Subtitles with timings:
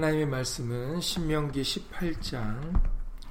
[0.00, 2.82] 하나님의 말씀은 신명기 18장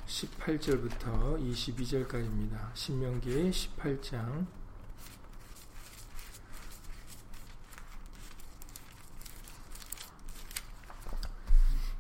[0.06, 2.70] 18절부터 22절까지입니다.
[2.76, 4.46] 신명기 18장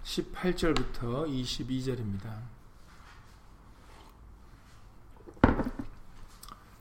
[0.04, 2.43] 18절부터 22절입니다.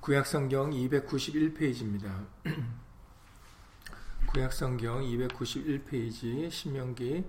[0.00, 2.26] 구약성경 291페이지입니다.
[4.28, 7.24] 구약성경 291페이지 신명기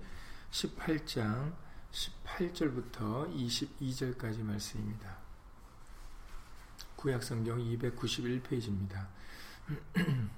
[0.50, 1.52] 18장
[1.92, 5.18] 18절부터 22절까지 말씀입니다.
[6.96, 9.06] 구약성경 291페이지입니다.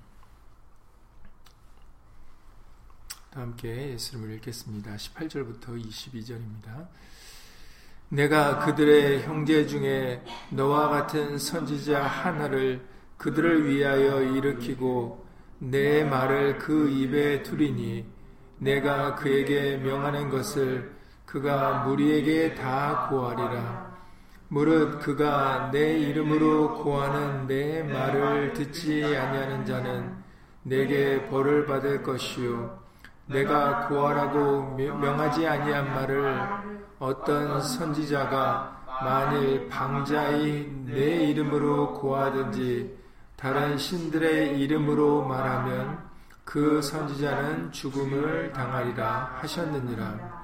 [3.33, 4.95] 함께 예수님을 읽겠습니다.
[4.97, 6.89] 18절부터 22절입니다.
[8.11, 15.27] 내가 그들의 형제 중에 너와 같은 선지자 하나를 그들을 위하여 일으키고
[15.61, 18.12] 내 말을 그 입에 두리니
[18.63, 20.93] 내가 그에게 명하는 것을
[21.27, 23.91] 그가 무리에게 다 고하리라.
[24.47, 30.15] 무릇 그가 내 이름으로 고하는 내 말을 듣지 아니하는 자는
[30.63, 32.79] 내게 벌을 받을 것이요
[33.27, 36.41] 내가 고하라고 명하지 아니한 말을
[37.01, 42.97] 어떤 선지자가 만일 방자의 내 이름으로 고하든지
[43.37, 46.12] 다른 신들의 이름으로 말하면
[46.45, 50.43] 그 선지자는 죽음을 당하리라 하셨느니라.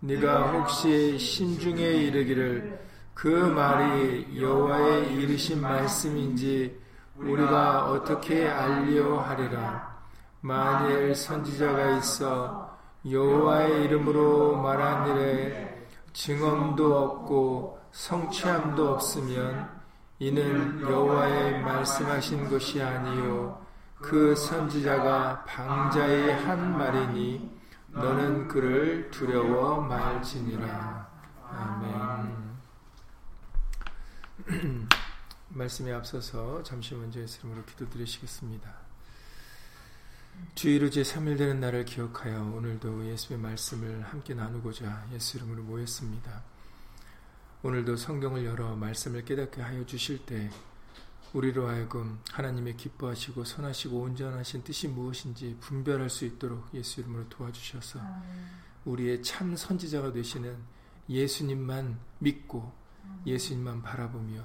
[0.00, 2.80] 네가 혹시 심중에 이르기를
[3.14, 6.80] 그 말이 여호와의 이르신 말씀인지
[7.16, 9.98] 우리가 어떻게 알려 하리라.
[10.40, 12.78] 만일 선지자가 있어
[13.10, 19.68] 여호와의 이름으로 말한 일에 증언도 없고 성취함도 없으면
[20.20, 23.67] 이는 여호와의 말씀하신 것이 아니요
[24.00, 31.08] 그 선지자가 방자의 한 말이니 너는 그를 두려워 말지니라.
[31.50, 32.48] 아멘.
[35.50, 38.70] 말씀에 앞서서 잠시 먼저 예수 이름으로 기도드리시겠습니다.
[40.54, 46.42] 주의로 제3일 되는 날을 기억하여 오늘도 예수의 말씀을 함께 나누고자 예수 이름으로 모였습니다.
[47.62, 50.48] 오늘도 성경을 열어 말씀을 깨닫게 하여 주실 때
[51.32, 58.00] 우리로 하여금 하나님의 기뻐하시고 선하시고 온전하신 뜻이 무엇인지 분별할 수 있도록 예수 이름으로 도와주셔서
[58.84, 60.56] 우리의 참 선지자가 되시는
[61.08, 62.72] 예수님만 믿고
[63.26, 64.42] 예수님만 바라보며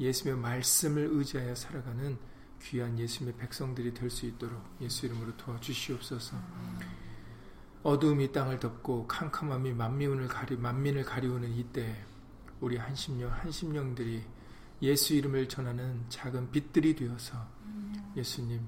[0.00, 2.18] 예수님의 말씀을 의지하여 살아가는
[2.62, 6.36] 귀한 예수님의 백성들이 될 수 있도록 예수 이름으로 도와주시옵소서.
[7.82, 12.04] 어두움이 땅을 덮고 캄캄함이 만민을 가리 만민을 가리우는 이때
[12.60, 14.22] 우리 한심령 한심령들이
[14.82, 17.46] 예수 이름을 전하는 작은 빛들이 되어서
[18.16, 18.66] 예수님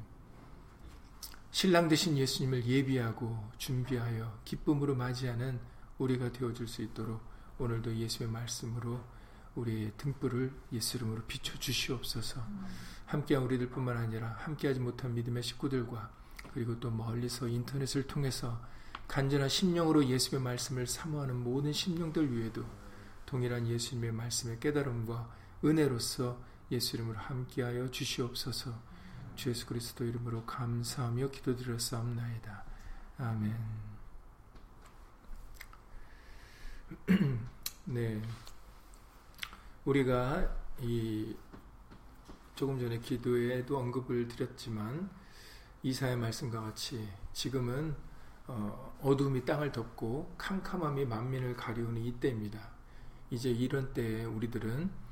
[1.50, 5.60] 신랑 되신 예수님을 예비하고 준비하여 기쁨으로 맞이하는
[5.98, 7.20] 우리가 되어줄 수 있도록
[7.58, 9.00] 오늘도 예수의 말씀으로
[9.54, 12.44] 우리의 등불을 예수 이름으로 비춰 주시옵소서.
[13.06, 16.10] 함께한 우리들 뿐만 아니라 함께하지 못한 믿음의 식구들과
[16.52, 18.60] 그리고 또 멀리서 인터넷을 통해서
[19.06, 22.64] 간절한 심령으로 예수의 말씀을 사모하는 모든 심령들 위에도
[23.26, 26.38] 동일한 예수님의 말씀의 깨달음과 은혜로서
[26.70, 28.72] 예수 이름으로 함께하여 주시옵소서.
[29.34, 32.64] 주 예수 그리스도 이름으로 감사하며 기도드렸사옵나이다.
[33.18, 33.56] 아멘.
[37.86, 38.22] 네.
[39.84, 41.36] 우리가 이
[42.54, 45.10] 조금 전에 기도에도 언급을 드렸지만
[45.82, 47.94] 이사의 말씀과 같이 지금은
[48.46, 52.68] 어, 어둠이 땅을 덮고 캄캄함이 만민을 가리우는 이때입니다.
[53.30, 55.03] 이제 이런 때에 우리들은 어,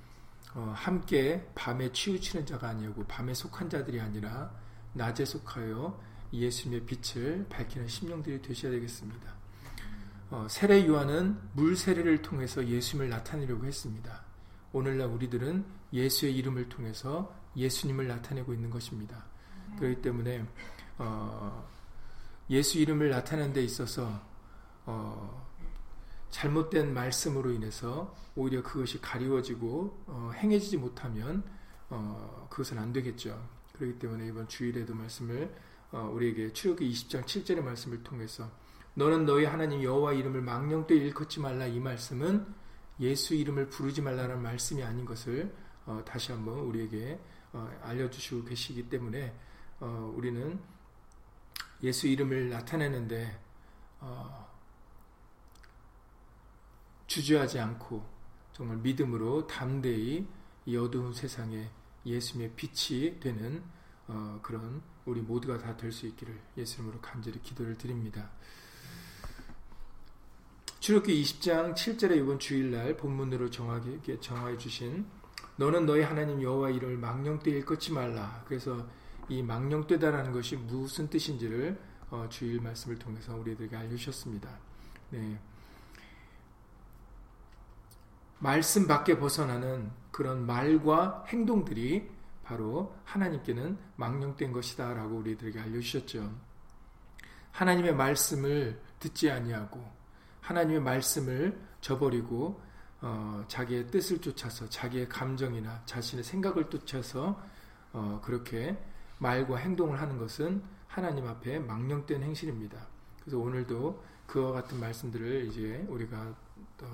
[0.75, 4.51] 함께 밤에 치우치는 자가 아니고 밤에 속한 자들이 아니라
[4.93, 5.99] 낮에 속하여
[6.33, 9.33] 예수님의 빛을 밝히는 심령들이 되셔야 되겠습니다.
[10.31, 14.23] 어, 세례 요한은 물 세례를 통해서 예수님을 나타내려고 했습니다.
[14.73, 19.25] 오늘날 우리들은 예수의 이름을 통해서 예수님을 나타내고 있는 것입니다.
[19.79, 20.47] 그렇기 때문에
[20.99, 21.69] 어,
[22.49, 24.21] 예수 이름을 나타내는 데 있어서
[24.87, 25.52] 어,
[26.33, 31.45] 잘못된 말씀으로 인해서 오히려 그것이 가리워지고 어, 행해지지 못하면
[31.91, 33.41] 어, 그것은 안 되겠죠.
[33.75, 35.55] 그렇기 때문에 이번 주일에도 말씀을
[35.93, 38.51] 어, 우리에게 출애굽기 20장 7절의 말씀을 통해서
[38.95, 42.47] 너는 너희 하나님 여호와 이름을 망령되 일컫지 말라 이 말씀은
[43.01, 47.21] 예수 이름을 부르지 말라는 말씀이 아닌 것을 어, 다시 한번 우리에게
[47.53, 49.35] 어, 알려주시고 계시기 때문에
[49.81, 50.59] 어, 우리는
[51.83, 53.39] 예수 이름을 나타내는데
[54.01, 54.42] 어,
[57.13, 58.03] 주저하지 않고
[58.55, 60.27] 정말 믿음으로 담대히
[60.65, 61.69] 이 어두운 세상에
[62.07, 63.63] 예수님의 빛이 되는
[64.09, 68.31] 어, 그런 우리 모두가 다 될 수 있기를 예수 이름으로 간절히 기도를 드립니다.
[70.81, 75.05] 출애굽기 20장 7절에 이번 주일날 본문으로 정하게 정하여 주신
[75.57, 78.43] 너는 너희 하나님 여호와 이름을 망령되 일컫지 말라.
[78.49, 78.89] 그래서
[79.29, 81.79] 이 망령되다라는 것이 무슨 뜻인지를
[82.11, 84.49] 어, 주일 말씀을 통해서 우리들에게 알려주셨습니다.
[85.11, 85.39] 네.
[88.43, 92.11] 말씀 밖에 벗어나는 그런 말과 행동들이
[92.43, 96.29] 바로 하나님께는 망령된 것이다라고 우리들에게 알려주셨죠.
[97.53, 99.81] 하나님의 말씀을 듣지 아니하고
[100.41, 102.61] 하나님의 말씀을 저버리고
[103.01, 107.41] 어, 자기의 뜻을 쫓아서 자기의 감정이나 자신의 생각을 쫓아서
[107.93, 108.77] 어, 그렇게
[109.19, 112.89] 말과 행동을 하는 것은 하나님 앞에 망령된 행실입니다.
[113.21, 116.35] 그래서 오늘도 그와 같은 말씀들을 이제 우리가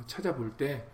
[0.07, 0.87] 찾아볼 때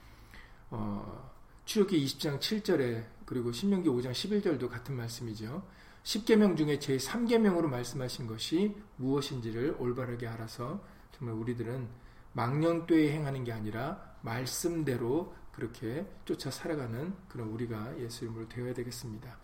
[0.70, 1.30] 어,
[1.64, 5.62] 출애굽기 20장 7절에 그리고 신명기 5장 11절도 같은 말씀이죠.
[6.04, 10.82] 10계명 중에 제 3계명으로 말씀하신 것이 무엇인지를 올바르게 알아서
[11.12, 11.88] 정말 우리들은
[12.34, 19.38] 망령되이 행하는 게 아니라 말씀대로 그렇게 쫓아 살아가는 그런 우리가 예수 이름으로 되어야 되겠습니다.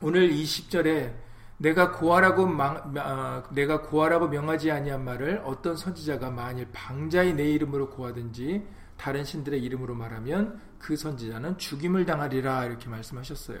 [0.00, 1.14] 오늘 20절에
[1.58, 7.90] 내가 고하라고 망, 아, 내가 고하라고 명하지 아니한 말을 어떤 선지자가 만일 방자의 내 이름으로
[7.90, 8.66] 고하든지
[9.02, 13.58] 다른 신들의 이름으로 말하면 그 선지자는 죽임을 당하리라 이렇게 말씀하셨어요.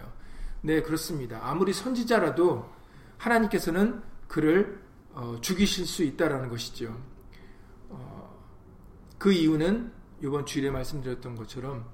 [0.60, 1.40] 네 그렇습니다.
[1.42, 2.70] 아무리 선지자라도
[3.18, 4.80] 하나님께서는 그를
[5.10, 6.96] 어, 죽이실 수 있다라는 것이죠.
[7.88, 8.38] 어,
[9.18, 9.92] 그 이유는
[10.22, 11.86] 이번 주일에 말씀드렸던 것처럼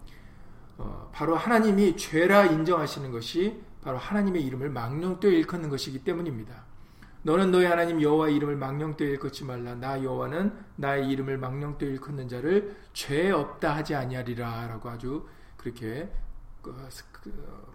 [0.77, 6.67] 어, 바로 하나님이 죄라 인정하시는 것이 바로 하나님의 이름을 망령되어 일컫는 것이기 때문입니다.
[7.23, 9.75] 너는 너의 하나님 여호와 이름을 망령되어 일컫지 말라.
[9.75, 16.11] 나 여호와는 나의 이름을 망령되어 일컫는 자를 죄 없다 하지 아니하리라라고 아주 그렇게
[16.63, 16.75] 그,
[17.13, 17.67] 그,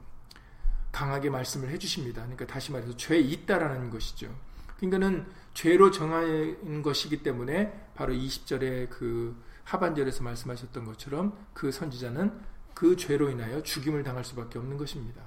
[0.91, 2.21] 강하게 말씀을 해주십니다.
[2.21, 4.33] 그러니까 다시 말해서 죄 있다라는 것이죠.
[4.77, 12.39] 그러니까는 죄로 정한 것이기 때문에 바로 20절의 그 하반절에서 말씀하셨던 것처럼 그 선지자는
[12.73, 15.21] 그 죄로 인하여 죽임을 당할 수밖에 없는 것입니다.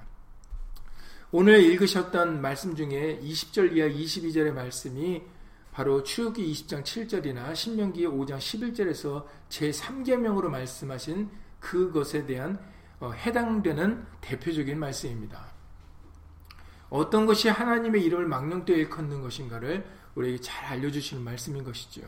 [1.29, 5.21] 오늘 읽으셨던 말씀 중에 20절 이하 22절의 말씀이
[5.73, 11.29] 바로 출애굽기 20장 7절이나 신명기 5장 11절에서 제3계명으로 말씀하신
[11.59, 12.57] 그것에 대한
[13.01, 15.51] 어, 해당되는 대표적인 말씀입니다.
[16.89, 19.85] 어떤 것이 하나님의 이름을 망령되어 일컫는 것인가를
[20.15, 22.03] 우리에게 잘 알려주시는 말씀인 것이죠.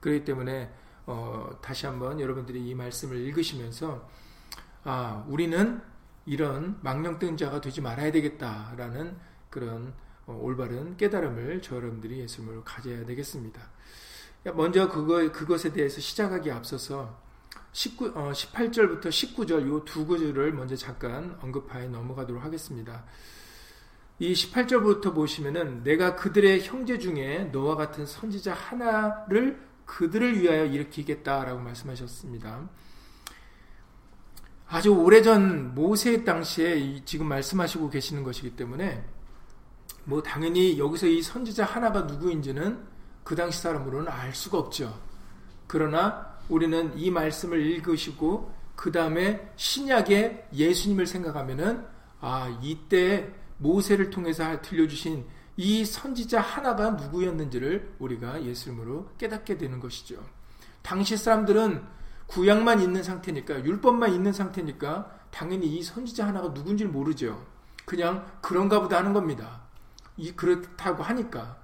[0.00, 0.70] 그렇기 때문에
[1.06, 4.06] 어, 다시 한번 여러분들이 이 말씀을 읽으시면서
[4.84, 5.80] 아, 우리는
[6.26, 9.16] 이런 망령된 자가 되지 말아야 되겠다라는
[9.50, 9.94] 그런
[10.26, 13.60] 어, 올바른 깨달음을 저 여러분들이 예수님으로 가져야 되겠습니다.
[14.54, 17.20] 먼저 그거, 그것에 대해서 시작하기 앞서서
[17.72, 23.04] 19, 어, 18절부터 19절 요 두 구절을 먼저 잠깐 언급하여 넘어가도록 하겠습니다.
[24.18, 32.68] 이 18절부터 보시면은 내가 그들의 형제 중에 너와 같은 선지자 하나를 그들을 위하여 일으키겠다라고 말씀하셨습니다.
[34.72, 39.04] 아주 오래전 모세 당시에 지금 말씀하시고 계시는 것이기 때문에
[40.04, 42.82] 뭐 당연히 여기서 이 선지자 하나가 누구인지는
[43.22, 44.98] 그 당시 사람으로는 알 수가 없죠.
[45.66, 51.84] 그러나 우리는 이 말씀을 읽으시고 그 다음에 신약의 예수님을 생각하면은
[52.22, 55.26] 아 이때 모세를 통해서 들려주신
[55.58, 60.16] 이 선지자 하나가 누구였는지를 우리가 예수님으로 깨닫게 되는 것이죠.
[60.80, 62.00] 당시 사람들은
[62.32, 67.46] 구약만 있는 상태니까 율법만 있는 상태니까 당연히 이 선지자 하나가 누군지 모르죠.
[67.84, 69.60] 그냥 그런가 보다 하는 겁니다.
[70.16, 71.58] 이 그렇다고 하니까.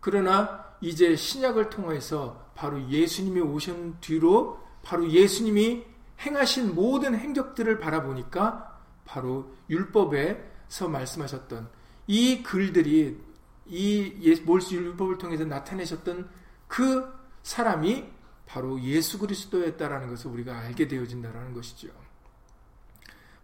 [0.00, 5.84] 그러나 이제 신약을 통해서 바로 예수님이 오신 뒤로 바로 예수님이
[6.20, 11.68] 행하신 모든 행적들을 바라보니까 바로 율법에서 말씀하셨던
[12.06, 13.20] 이 글들이
[13.66, 16.30] 이 몰수 율법을 통해서 나타내셨던
[16.66, 17.12] 그
[17.42, 18.17] 사람이
[18.48, 21.88] 바로 예수 그리스도였다라는 것을 우리가 알게 되어진다라는 것이죠.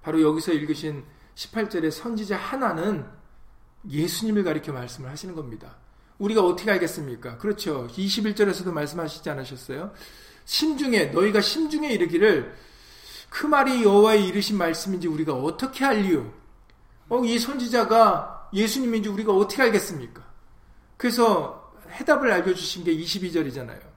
[0.02, 3.06] 바로 여기서 읽으신 18절의 선지자 하나는
[3.88, 5.76] 예수님을 가리켜 말씀을 하시는 겁니다.
[6.18, 7.37] 우리가 어떻게 알겠습니까?
[7.37, 7.87] 그렇죠.
[7.88, 9.92] 21절에서도 말씀하시지 않으셨어요?
[10.46, 12.54] 심중에 너희가 심중에 이르기를
[13.28, 16.32] 그 말이 여호와의 이르신 말씀인지 우리가 어떻게 알리요?
[17.11, 20.25] 어, 이 선지자가 예수님인지 우리가 어떻게 알겠습니까?
[20.96, 23.93] 그래서 해답을 알려주신 게 22절이잖아요.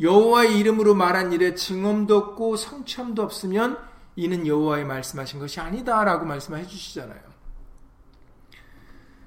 [0.00, 3.78] 여호와의 이름으로 말한 일에 증언도 없고 성취함도 없으면
[4.16, 7.20] 이는 여호와의 말씀하신 것이 아니다라고 말씀해 주시잖아요.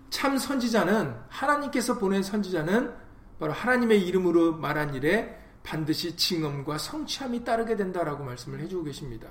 [0.10, 2.94] 참 선지자는 하나님께서 보낸 선지자는
[3.40, 9.30] 바로 하나님의 이름으로 말한 일에 반드시 증언과 성취함이 따르게 된다라고 말씀을 해주고 계십니다.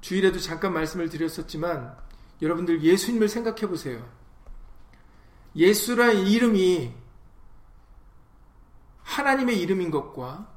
[0.00, 1.96] 주일에도 잠깐 말씀을 드렸었지만
[2.42, 4.04] 여러분들 예수님을 생각해 보세요.
[5.54, 6.92] 예수라는 이름이
[9.10, 10.48] 하나님의 이름인 것과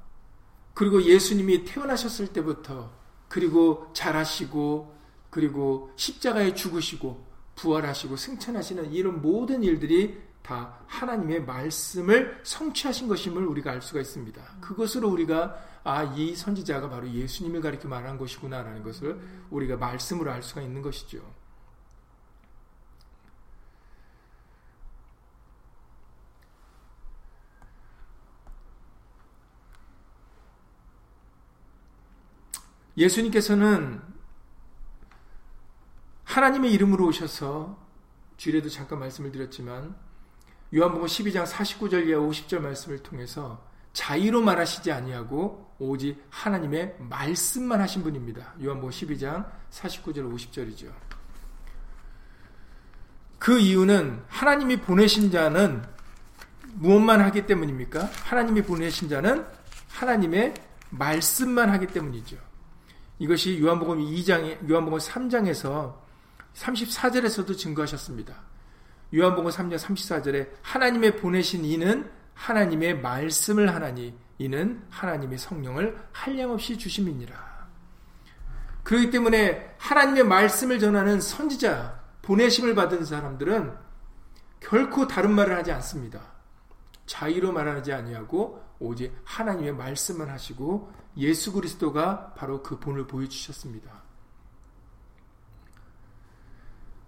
[0.76, 2.92] 그리고 예수님이 태어나셨을 때부터
[3.28, 4.96] 그리고 자라시고
[5.32, 13.82] 그리고 십자가에 죽으시고 부활하시고 승천하시는 이런 모든 일들이 다 하나님의 말씀을 성취하신 것임을 우리가 알
[13.82, 14.42] 수가 있습니다.
[14.62, 19.20] 그것으로 우리가 아, 이 선지자가 바로 예수님을 가리켜 말한 것이구나라는 것을
[19.50, 21.20] 우리가 말씀으로 알 수가 있는 것이죠.
[32.98, 34.02] 예수님께서는
[36.24, 37.78] 하나님의 이름으로 오셔서
[38.38, 39.96] 주일에도 잠깐 말씀을 드렸지만
[40.74, 48.56] 요한복음 12장 49절 이하 50절 말씀을 통해서 자의로 말하시지 아니하고 오직 하나님의 말씀만 하신 분입니다.
[48.64, 50.92] 요한복음 12장 49절 50절이죠.
[53.38, 55.84] 그 이유는 하나님이 보내신 자는
[56.76, 58.10] 무엇만 하기 때문입니까?
[58.24, 59.46] 하나님이 보내신 자는
[59.90, 60.54] 하나님의
[60.90, 62.38] 말씀만 하기 때문이죠.
[63.20, 65.96] 이것이 요한복음 2장, 요한복음 3장에서
[66.56, 68.36] 34절에서도 증거하셨습니다.
[69.16, 77.54] 요한복음 3장 34절에 하나님의 보내신 이는 하나님의 말씀을 하나니 이는 하나님의 성령을 한량없이 주심이니라.
[78.84, 83.74] 그렇기 때문에 하나님의 말씀을 전하는 선지자, 보내심을 받은 사람들은
[84.60, 86.22] 결코 다른 말을 하지 않습니다.
[87.06, 94.04] 자의로 말하지 아니하고 오직 하나님의 말씀만 하시고 예수 그리스도가 바로 그 본을 보여주셨습니다.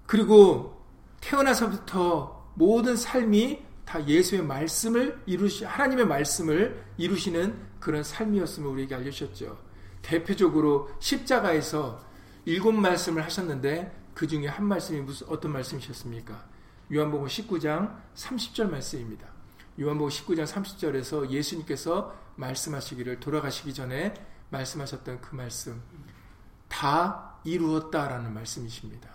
[0.05, 0.85] 그리고
[1.21, 9.57] 태어나서부터 모든 삶이 다 예수의 말씀을 이루시 하나님의 말씀을 이루시는 그런 삶이었음을 우리에게 알려주셨죠.
[10.01, 12.03] 대표적으로 십자가에서
[12.45, 16.45] 일곱 말씀을 하셨는데 그 중에 한 말씀이 무슨 어떤 말씀이셨습니까?
[16.93, 19.34] 요한복음 19장 30절 말씀입니다.
[19.79, 24.13] 요한복음 19장 30절에서 예수님께서 말씀하시기를 돌아가시기 전에
[24.49, 25.81] 말씀하셨던 그 말씀
[26.69, 29.09] 다 이루었다라는 말씀이십니다.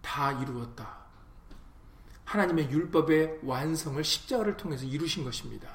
[0.00, 1.00] 다 이루었다.
[2.24, 5.68] 하나님의 율법의 완성을 십자가를 통해서 이루신 것입니다.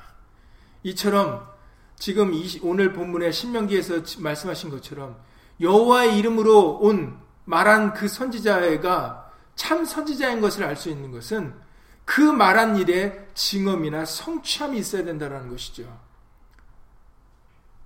[0.83, 1.49] 이처럼
[1.97, 2.31] 지금
[2.63, 5.21] 오늘 본문의 신명기에서 말씀하신 것처럼
[5.59, 11.64] 여호와의 이름으로 온 말한 그 선지자가 참 선지자인 것을 알 수 있는 것은
[12.05, 15.99] 그 말한 일에 증언이나 성취함이 있어야 된다는 것이죠.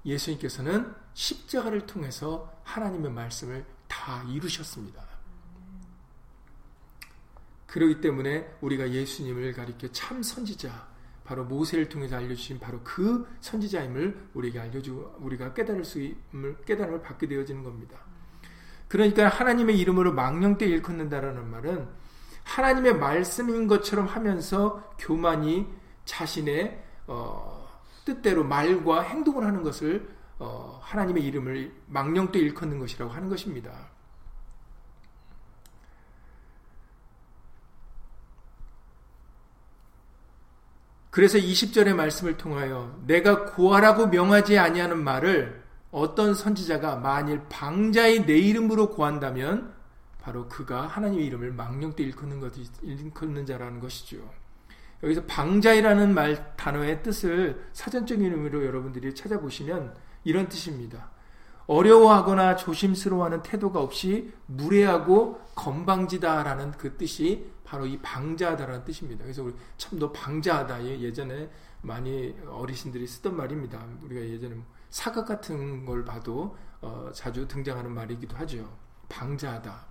[0.06, 5.04] 예수님께서는 십자가를 통해서 하나님의 말씀을 다 이루셨습니다.
[7.68, 10.88] 그러기 때문에 우리가 예수님을 가리켜 참 선지자,
[11.24, 16.00] 바로 모세를 통해서 알려주신 바로 그 선지자임을 우리에게 알려주, 우리가 깨달을 수,
[16.66, 18.00] 깨달음을 받게 되어지는 겁니다.
[18.88, 21.88] 그러니까 하나님의 이름으로 망령 때 일컫는다라는 말은
[22.50, 25.68] 하나님의 말씀인 것처럼 하면서 교만이
[26.06, 27.70] 자신의 어,
[28.06, 33.72] 뜻대로 말과 행동을 하는 것을 어, 하나님의 이름을 망령때 일컫는 것이라고 하는 것입니다.
[41.12, 48.92] 그래서 20절의 말씀을 통하여 내가 구하라고 명하지 아니하는 말을 어떤 선지자가 만일 방자의 내 이름으로
[48.92, 49.79] 구한다면
[50.30, 54.18] 바로 그가 하나님의 이름을 망령때 일컫는 것 일컫는 자라는 것이죠.
[55.02, 61.10] 여기서 방자이라는 말 단어의 뜻을 사전적인 의미로 여러분들이 찾아보시면 이런 뜻입니다.
[61.66, 69.24] 어려워하거나 조심스러워하는 태도가 없이 무례하고 건방지다라는 그 뜻이 바로 이 방자하다라는 뜻입니다.
[69.24, 71.50] 그래서 우리 참 너 방자하다 예전에
[71.82, 73.84] 많이 어르신들이 쓰던 말입니다.
[74.04, 78.78] 우리가 예전에 뭐 사각 같은 걸 봐도 어, 자주 등장하는 말이기도 하죠.
[79.08, 79.89] 방자하다.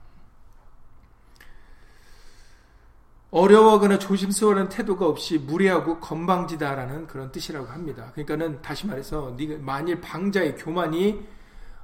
[3.30, 8.10] 어려워하거나 조심스러워하는 태도가 없이 무례하고 건방지다라는 그런 뜻이라고 합니다.
[8.12, 11.26] 그러니까는 다시 말해서 만일 방자의 교만이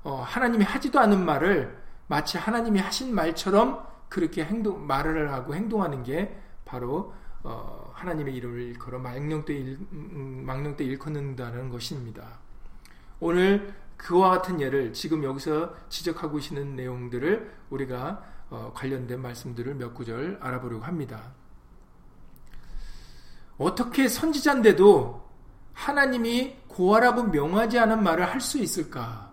[0.04, 6.34] 어, 하나님이 하지도 않은 말을 마치 하나님이 하신 말처럼 그렇게 행동 말을 하고 행동하는 게
[6.64, 12.38] 바로 어, 하나님의 이름을 걸어 망령때 망령때 일컫는다는 것입니다.
[13.20, 18.33] 오늘 그와 같은 예를 지금 여기서 지적하고 계시는 내용들을 우리가 어,
[18.74, 21.32] 관련된 말씀들을 몇 구절 알아보려고 합니다.
[23.58, 25.22] 어떻게 선지자인데도
[25.72, 29.32] 하나님이 고하라고 명하지 않은 말을 할 수 있을까?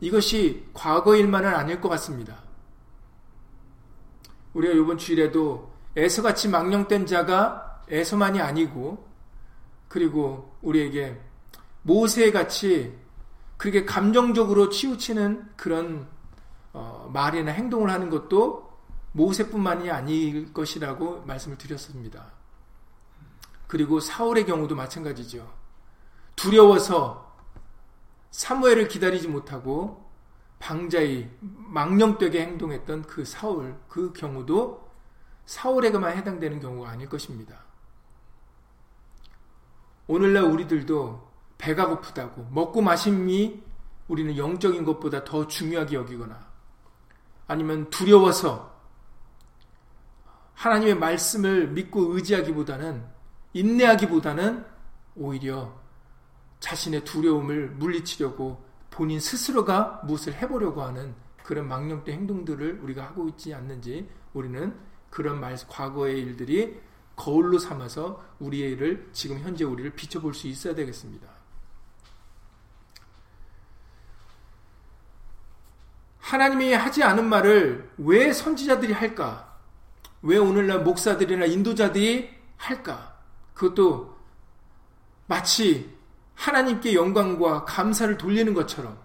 [0.00, 2.42] 이것이 과거 일만은 아닐 것 같습니다.
[4.54, 9.08] 우리가 이번 주일에도 에서같이 망령된 자가 에서만이 아니고
[9.88, 11.20] 그리고 우리에게
[11.82, 12.96] 모세같이
[13.56, 16.06] 그렇게 감정적으로 치우치는 그런
[16.72, 18.68] 어, 말이나 행동을 하는 것도
[19.12, 22.32] 모세뿐만이 아닐 것이라고 말씀을 드렸습니다.
[23.66, 25.50] 그리고 사울의 경우도 마찬가지죠.
[26.36, 27.36] 두려워서
[28.30, 30.08] 사무엘을 기다리지 못하고
[30.58, 34.88] 방자히 망령되게 행동했던 그 사울 그 경우도
[35.46, 37.64] 사울에게만 해당되는 경우가 아닐 것입니다.
[40.06, 43.62] 오늘날 우리들도 배가 고프다고 먹고 마심이
[44.08, 46.47] 우리는 영적인 것보다 더 중요하게 여기거나
[47.48, 48.78] 아니면 두려워서
[50.54, 53.04] 하나님의 말씀을 믿고 의지하기보다는
[53.54, 54.64] 인내하기보다는
[55.16, 55.74] 오히려
[56.60, 64.08] 자신의 두려움을 물리치려고 본인 스스로가 무엇을 해보려고 하는 그런 망령된 행동들을 우리가 하고 있지 않는지
[64.34, 64.74] 우리는
[65.08, 66.78] 그런 말, 과거의 일들이
[67.16, 71.37] 거울로 삼아서 우리의 일을 지금 현재 우리를 비춰볼 수 있어야 되겠습니다.
[76.28, 79.56] 하나님이 하지 않은 말을 왜 선지자들이 할까?
[80.20, 83.18] 왜 오늘날 목사들이나 인도자들이 할까?
[83.54, 84.18] 그것도
[85.26, 85.96] 마치
[86.34, 89.00] 하나님께 영광과 감사를 돌리는 것처럼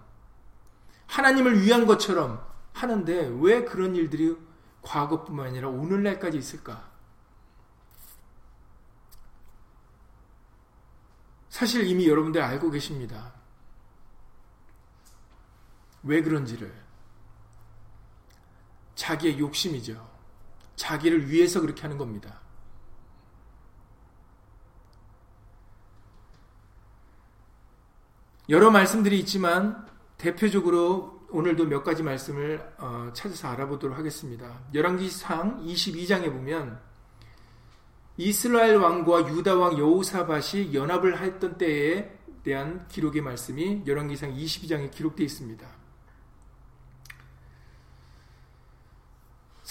[1.06, 4.36] 하나님을 위한 것처럼 하는데 왜 그런 일들이
[4.82, 6.90] 과거뿐만 아니라 오늘날까지 있을까?
[11.48, 13.32] 사실 이미 여러분들 알고 계십니다.
[16.02, 16.83] 왜 그런지를.
[18.94, 20.08] 자기의 욕심이죠.
[20.76, 22.40] 자기를 위해서 그렇게 하는 겁니다.
[28.48, 29.86] 여러 말씀들이 있지만
[30.18, 34.60] 대표적으로 오늘도 몇 가지 말씀을 어, 찾아서 알아보도록 하겠습니다.
[34.74, 36.78] 열왕기상 22장에 보면
[38.16, 45.66] 이스라엘 왕과 유다 왕 여호사밧이 연합을 했던 때에 대한 기록의 말씀이 열왕기상 22장에 기록되어 있습니다.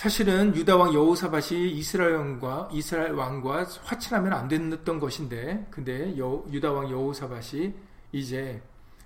[0.03, 6.73] 사실은 유다 왕 여호사밧이 이스라엘 왕과 이스라엘 왕과 화친하면 안 됐던 것인데 근데 여, 유다
[6.73, 7.73] 왕 여호사밧이
[8.11, 8.61] 이제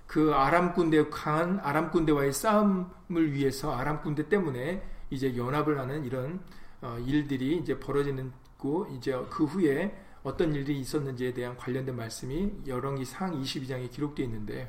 [0.08, 6.40] 그 아람 군대 강한 아람 군대와의 싸움을 위해서 아람 군대 때문에 이제 연합을 하는 이런
[6.80, 13.04] 어, 일들이 이제 벌어지는 고 이제 그 후에 어떤 일들이 있었는지에 대한 관련된 말씀이 열왕기
[13.04, 14.68] 상 22장에 기록되어 있는데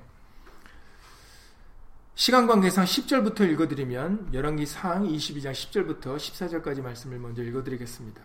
[2.19, 8.21] 시간 관계상 10절부터 읽어드리면 열왕기 상 22장 10절부터 14절까지 말씀을 먼저 읽어드리겠습니다.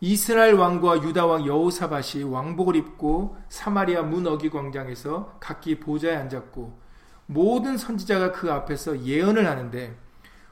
[0.00, 6.76] 이스라엘 왕과 유다 왕 여호사밧이 왕복을 입고 사마리아 문 어기 광장에서 각기 보좌에 앉았고
[7.26, 9.96] 모든 선지자가 그 앞에서 예언을 하는데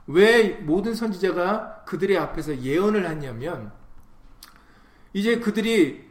[0.06, 3.72] 왜 모든 선지자가 그들의 앞에서 예언을 하냐면
[5.12, 6.08] 이제 그들이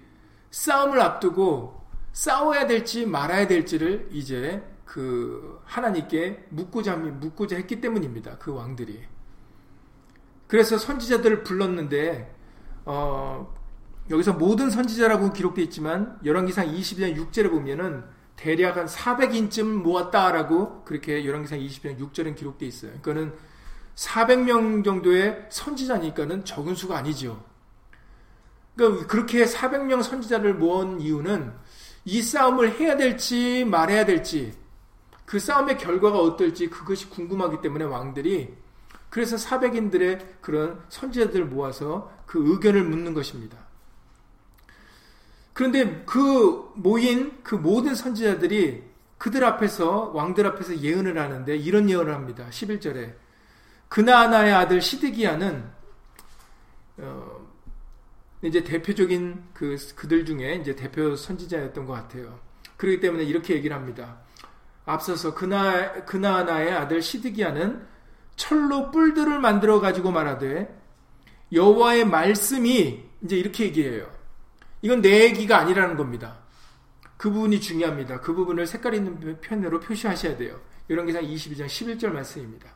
[0.50, 4.62] 싸움을 앞두고 싸워야 될지 말아야 될지를 이제
[4.92, 8.38] 그 하나님께 묻고자 묻고자 했기 때문입니다.
[8.40, 9.02] 그 왕들이.
[10.48, 12.36] 그래서 선지자들을 불렀는데
[12.84, 13.56] 어,
[14.10, 18.04] 여기서 모든 선지자라고 기록되어 있지만 열왕기상 22장 6절에 보면은
[18.36, 22.92] 대략 한 400인쯤 모았다라고 그렇게 열왕기상 22장 6절은 기록되어 있어요.
[23.02, 23.34] 그러니까는
[23.96, 27.42] 400명 정도의 선지자니까는 적은 수가 아니죠.
[28.76, 31.54] 그러니까 그렇게 400명 선지자를 모은 이유는
[32.04, 34.60] 이 싸움을 해야 될지 말해야 될지
[35.32, 38.54] 그 싸움의 결과가 어떨지 그것이 궁금하기 때문에 왕들이
[39.10, 43.58] 그래서 400인들의 그런 선지자들을 모아서 그 의견을 묻는 것입니다.
[45.54, 48.84] 그런데 그 모인 그 모든 선지자들이
[49.18, 52.48] 그들 앞에서 왕들 앞에서 예언을 하는데 이런 예언을 합니다.
[52.50, 53.16] 11절에
[53.88, 55.64] 그나아나의 아들 시드기야는
[56.98, 57.48] 어,
[58.42, 62.38] 이제 대표적인 그 그들 중에 이제 대표 선지자였던 것 같아요.
[62.76, 64.20] 그렇기 때문에 이렇게 얘기를 합니다.
[64.92, 67.86] 앞서서 그나 그나아나의 아들 시드기야는
[68.36, 70.80] 철로 뿔들을 만들어 가지고 말하되
[71.54, 74.10] 여호와의 말씀이 이제 이렇게 얘기해요.
[74.82, 76.40] 이건 내 얘기가 아니라는 겁니다.
[77.18, 78.22] 그 부분이 중요합니다.
[78.22, 80.60] 그 부분을 색깔 있는 편으로 표시하셔야 돼요.
[80.90, 82.68] 열왕기상 22장 11절 말씀입니다.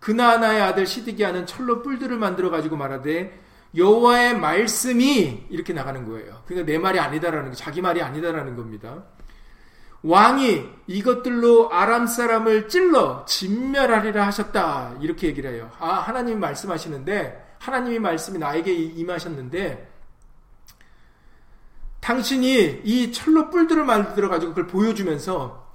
[0.00, 3.40] 그나나의 아들 시드기야는 철로 뿔들을 만들어 가지고 말하되
[3.76, 6.42] 여호와의 말씀이 이렇게 나가는 거예요.
[6.46, 9.04] 그러니까 내 말이 아니다라는 거, 자기 말이 아니다라는 겁니다.
[10.06, 14.94] 왕이 이것들로 아람 사람을 찔러 진멸하리라 하셨다.
[15.00, 15.70] 이렇게 얘기를 해요.
[15.80, 19.90] 아, 하나님이 말씀하시는데 하나님의 말씀이 나에게 임하셨는데
[22.00, 25.66] 당신이 이 철로 뿔들을 만들어 가지고 그걸 보여주면서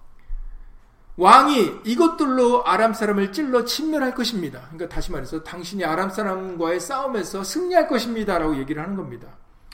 [1.18, 4.62] 왕이 이것들로 아람 사람을 찔러 침멸할 것입니다.
[4.70, 9.28] 그러니까 다시 말해서 당신이 아람 사람과의 싸움에서 승리할 것입니다 라고 얘기를 하는 겁니다.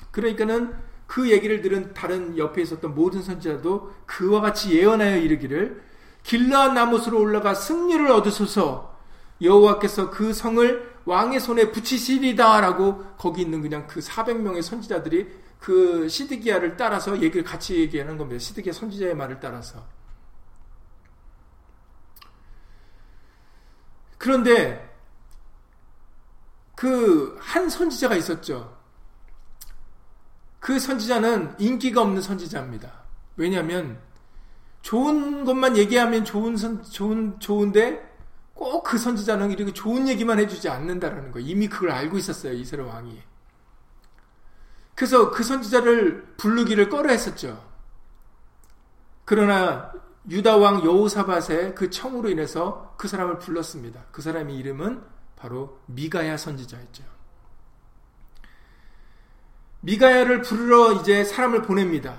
[0.09, 0.73] 그러니까는
[1.07, 5.83] 그 얘기를 들은 다른 옆에 있었던 모든 선지자도 그와 같이 예언하여 이르기를
[6.23, 8.97] 길라 나무스로 올라가 승리를 얻으소서
[9.41, 15.27] 여호와께서 그 성을 왕의 손에 붙이시리다라고 거기 있는 그냥 그 400명의 선지자들이
[15.59, 18.39] 그 시드기야를 따라서 얘기를 같이 얘기하는 겁니다.
[18.39, 19.85] 시드기야 선지자의 말을 따라서.
[24.17, 24.87] 그런데
[26.75, 28.76] 그 한 선지자가 있었죠.
[30.67, 32.91] 그 선지자는 인기가 없는 선지자입니다.
[33.37, 33.97] 왜냐하면
[34.81, 38.05] 좋은 것만 얘기하면 좋은 선, 좋은 좋은데
[38.53, 41.39] 꼭 그 선지자는 이렇게 좋은 얘기만 해주지 않는다라는 거.
[41.39, 43.17] 이미 그걸 알고 있었어요 이스라엘 왕이.
[44.93, 47.63] 그래서 그 선지자를 부르기를 꺼려했었죠.
[49.23, 49.93] 그러나
[50.29, 54.03] 유다 왕 여호사밧의 그 청으로 인해서 그 사람을 불렀습니다.
[54.11, 55.01] 그 사람의 이름은
[55.37, 57.16] 바로 미가야 선지자였죠.
[59.81, 62.15] 미가야를 부르러 이제 사람을 보냅니다.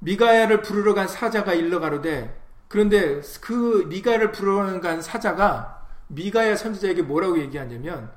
[0.00, 7.38] 미가야를 부르러 간 사자가 일러 가로되 그런데 그 미가야를 부르러 간 사자가 미가야 선지자에게 뭐라고
[7.38, 8.10] 얘기하냐면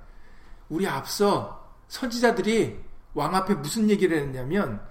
[0.69, 2.79] 우리 앞서 선지자들이
[3.13, 4.81] 왕 앞에 무슨 얘기를 했냐면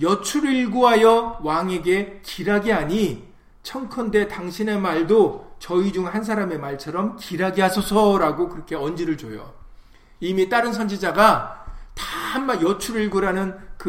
[0.00, 3.28] 여출을 구하여 왕에게 길하게 하니
[3.62, 9.52] 청컨대 당신의 말도 저희 중 한 사람의 말처럼 길하게 하소서라고 그렇게 언지를 줘요.
[10.20, 11.63] 이미 다른 선지자가
[11.94, 12.04] 다
[12.34, 13.88] 한마 여출일구라는 그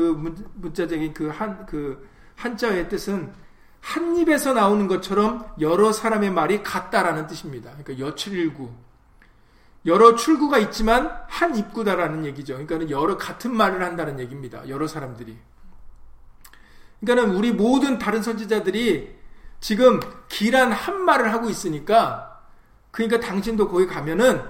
[0.56, 3.32] 문자적인 그 한, 그 한자의 뜻은
[3.82, 7.72] 한 입에서 나오는 것처럼 여러 사람의 말이 같다라는 뜻입니다.
[7.78, 8.72] 그러니까 여출일구.
[9.86, 12.58] 여러 출구가 있지만 한 입구다라는 얘기죠.
[12.66, 14.68] 그러니까 여러 같은 말을 한다는 얘기입니다.
[14.68, 15.38] 여러 사람들이.
[17.00, 19.16] 그러니까 우리 모든 다른 선지자들이
[19.60, 22.42] 지금 길한 한 말을 하고 있으니까
[22.90, 24.42] 그러니까 당신도 거기 가면은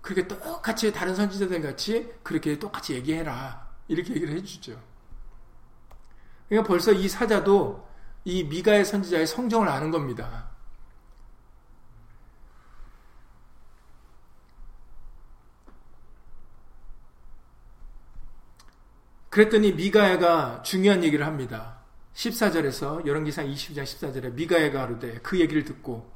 [0.00, 3.68] 그렇게 똑같이 다른 선지자들 같이 그렇게 똑같이 얘기해라.
[3.88, 4.80] 이렇게 얘기를 해주죠.
[6.48, 7.88] 그러니까 벌써 이 사자도
[8.24, 10.50] 이 미가의 선지자의 성정을 아는 겁니다.
[19.30, 21.78] 그랬더니 미가야가 중요한 얘기를 합니다.
[22.14, 26.10] 14절에서 열왕기상 22장 14절에 미가야가 하루되 그 얘기를 듣고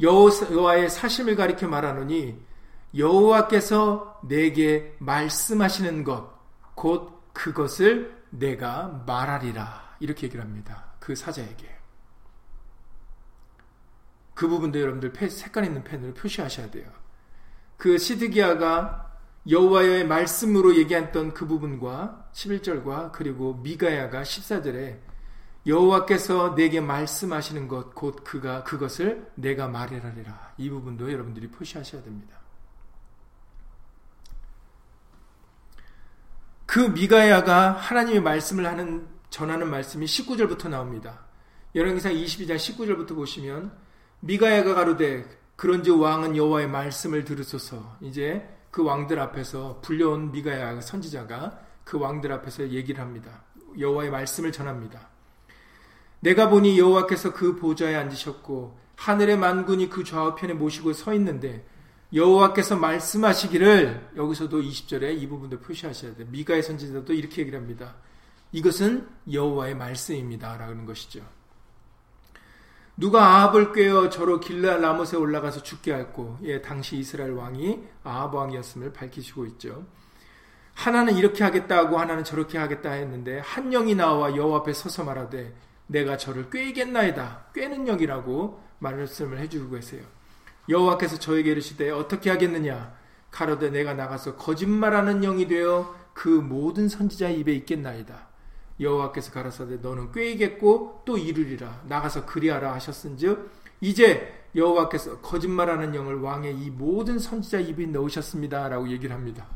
[0.00, 2.36] 여호와의 사심을 가리켜 말하노니
[2.96, 6.36] 여호와께서 내게 말씀하시는 것
[6.76, 10.92] 곧 그것을 내가 말하리라 이렇게 얘기를 합니다.
[11.00, 11.74] 그 사자에게
[14.34, 16.86] 그 부분도 여러분들 색깔 있는 펜으로 표시하셔야 돼요.
[17.78, 19.04] 그 시드기야가
[19.48, 24.98] 여호와의 말씀으로 얘기했던 그 부분과 11절과 그리고 미가야가 14절에
[25.66, 30.54] 여호와께서 내게 말씀하시는 것 곧 그가 그것을 내가 말하리라.
[30.58, 32.36] 이 부분도 여러분들이 표시하셔야 됩니다.
[36.66, 41.24] 그 미가야가 하나님의 말씀을 하는 전하는 말씀이 19절부터 나옵니다.
[41.74, 43.72] 열왕기상 22장 19절부터 보시면
[44.20, 45.24] 미가야가 가로되
[45.54, 47.96] 그런즉 왕은 여호와의 말씀을 들으소서.
[48.00, 53.44] 이제 그 왕들 앞에서 불려온 미가야 선지자가 그 왕들 앞에서 얘기를 합니다.
[53.78, 55.08] 여호와의 말씀을 전합니다.
[56.20, 61.64] 내가 보니 여호와께서 그 보좌에 앉으셨고 하늘의 만군이 그 좌우편에 모시고 서 있는데
[62.14, 66.26] 여호와께서 말씀하시기를 여기서도 20절에 이 부분도 표시하셔야 돼요.
[66.30, 67.96] 미가의 선지자도 이렇게 얘기를 합니다.
[68.52, 71.20] 이것은 여호와의 말씀입니다 라는 것이죠.
[72.96, 78.92] 누가 아합을 꿰어 저로 길라 라못에 올라가서 죽게 할고 예, 당시 이스라엘 왕이 아합 왕이었음을
[78.92, 79.84] 밝히시고 있죠.
[80.74, 85.54] 하나는 이렇게 하겠다고 하나는 저렇게 하겠다 했는데 한 영이 나와 여호와 앞에 서서 말하되
[85.88, 87.46] 내가 저를 꿰겠나이다.
[87.54, 90.02] 꿰는 영이라고 말씀을 해주고 계세요.
[90.68, 92.94] 여호와께서 저에게 이르시되 어떻게 하겠느냐
[93.30, 98.28] 가로되 내가 나가서 거짓말하는 영이 되어 그 모든 선지자 입에 있겠나이다.
[98.80, 103.50] 여호와께서 가라사대 너는 꾀이겠고 또 이르리라 나가서 그리하라 하셨은즉
[103.80, 109.46] 이제 여호와께서 거짓말하는 영을 왕의 이 모든 선지자 입에 넣으셨습니다라고 얘기를 합니다.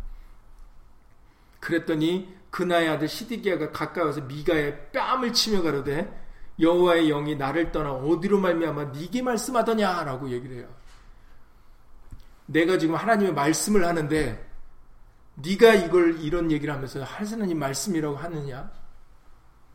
[1.60, 6.20] 그랬더니 그나의 아들 시디기야가 가까워서 미가의 뺨을 치며 가로되
[6.58, 10.79] 여호와의 영이 나를 떠나 어디로 말미암아 네게 말씀하더냐라고 얘기를 해요.
[12.50, 14.50] 내가 지금 하나님의 말씀을 하는데
[15.36, 18.70] 네가 이걸 이런 얘기를 하면서 하나님 말씀이라고 하느냐?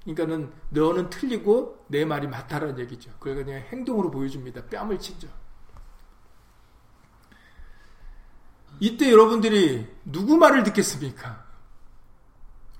[0.04, 3.12] 그러니까는 너는 틀리고 내 말이 맞다라는 얘기죠.
[3.18, 4.66] 그걸 그냥 행동으로 보여줍니다.
[4.66, 5.28] 뺨을 치죠.
[8.80, 11.46] 이때 여러분들이 누구 말을 듣겠습니까?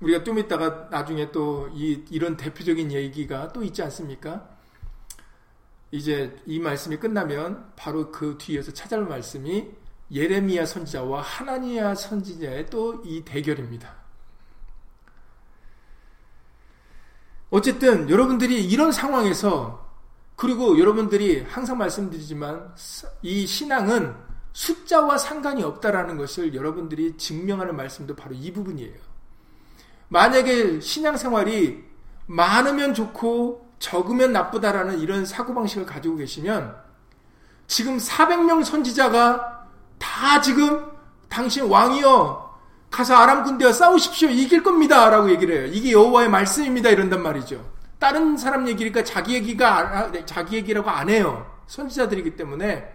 [0.00, 4.46] 우리가 좀 이따가 나중에 또 이, 이런 대표적인 얘기가 또 있지 않습니까?
[5.90, 13.22] 이제 이 말씀이 끝나면 바로 그 뒤에서 찾아올 말씀이 예레미야 선지자와 하나니아 선지자의 또 이
[13.24, 13.94] 대결입니다.
[17.50, 19.86] 어쨌든 여러분들이 이런 상황에서
[20.34, 22.74] 그리고 여러분들이 항상 말씀드리지만
[23.22, 24.14] 이 신앙은
[24.52, 28.94] 숫자와 상관이 없다라는 것을 여러분들이 증명하는 말씀도 바로 이 부분이에요.
[30.08, 31.84] 만약에 신앙생활이
[32.26, 36.76] 많으면 좋고 적으면 나쁘다라는 이런 사고방식을 가지고 계시면
[37.66, 39.55] 지금 400명 선지자가
[39.98, 40.90] 다 지금
[41.28, 42.46] 당신 왕이여
[42.90, 45.70] 가서 아람 군대와 싸우십시오 이길 겁니다 라고 얘기를 해요.
[45.72, 47.64] 이게 여호와의 말씀입니다 이런단 말이죠.
[47.98, 51.50] 다른 사람 얘기니까 자기 얘기가 자기 얘기라고 안 해요.
[51.66, 52.92] 선지자들이기 때문에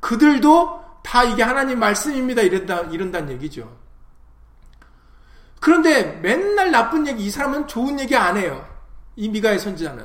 [0.00, 3.76] 그들도 다 이게 하나님 말씀입니다 이런다 이런다는 얘기죠.
[5.60, 8.64] 그런데 맨날 나쁜 얘기 이 사람은 좋은 얘기 안 해요.
[9.16, 10.04] 이 미가의 선지자는.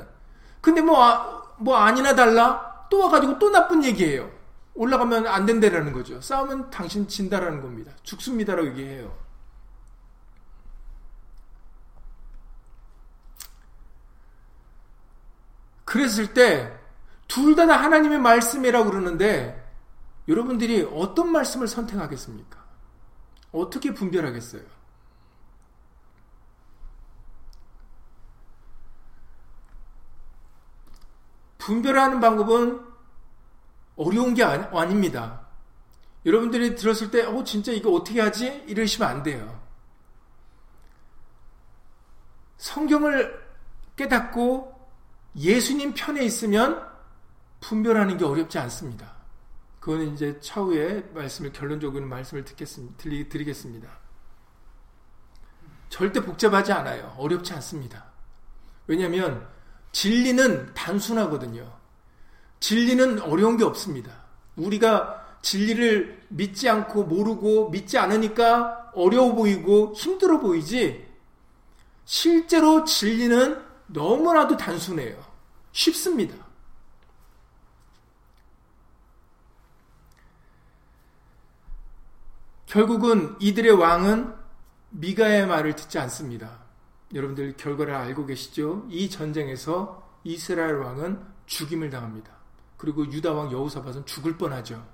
[0.62, 2.86] 근데 뭐, 아, 뭐 아니나 달라?
[2.90, 4.30] 또 와가지고 또 나쁜 얘기해요.
[4.76, 6.20] 올라가면 안 된다라는 거죠.
[6.22, 7.92] 싸우면 당신 진다라는 겁니다.
[8.04, 9.16] 죽습니다라고 얘기해요.
[15.86, 16.80] 그랬을 때,
[17.28, 19.64] 둘다 하나님의 말씀이라고 그러는데,
[20.28, 22.64] 여러분들이 어떤 말씀을 선택하겠습니까?
[23.52, 24.64] 어떻게 분별하겠어요?
[31.60, 32.93] 분별하는 방법은
[33.96, 35.48] 어려운 게 아니, 닙니다
[36.26, 38.64] 여러분들이 들었을 때, 어, 진짜 이거 어떻게 하지?
[38.68, 39.62] 이러시면 안 돼요.
[42.58, 43.44] 성경을
[43.96, 44.74] 깨닫고
[45.36, 46.88] 예수님 편에 있으면
[47.60, 49.14] 분별하는 게 어렵지 않습니다.
[49.80, 52.96] 그거는 이제 차후에 말씀을 결론적으로 말씀을 듣겠습니다.
[52.98, 53.90] 드리겠습니다.
[55.90, 57.14] 절대 복잡하지 않아요.
[57.18, 58.06] 어렵지 않습니다.
[58.88, 59.48] 왜냐하면
[59.92, 61.83] 진리는 단순하거든요.
[62.64, 64.24] 진리는 어려운 게 없습니다.
[64.56, 71.06] 우리가 진리를 믿지 않고 모르고 믿지 않으니까 어려워 보이고 힘들어 보이지
[72.06, 75.22] 실제로 진리는 너무나도 단순해요.
[75.74, 76.36] 쉽습니다.
[82.68, 84.34] 결국은 이들의 왕은
[84.92, 86.64] 미가의 말을 듣지 않습니다.
[87.14, 88.88] 여러분들 결과를 알고 계시죠?
[88.90, 92.43] 이 전쟁에서 이스라엘 왕은 죽임을 당합니다.
[92.84, 94.86] 그리고 유다 왕 여호사밧은 죽을 뻔하죠.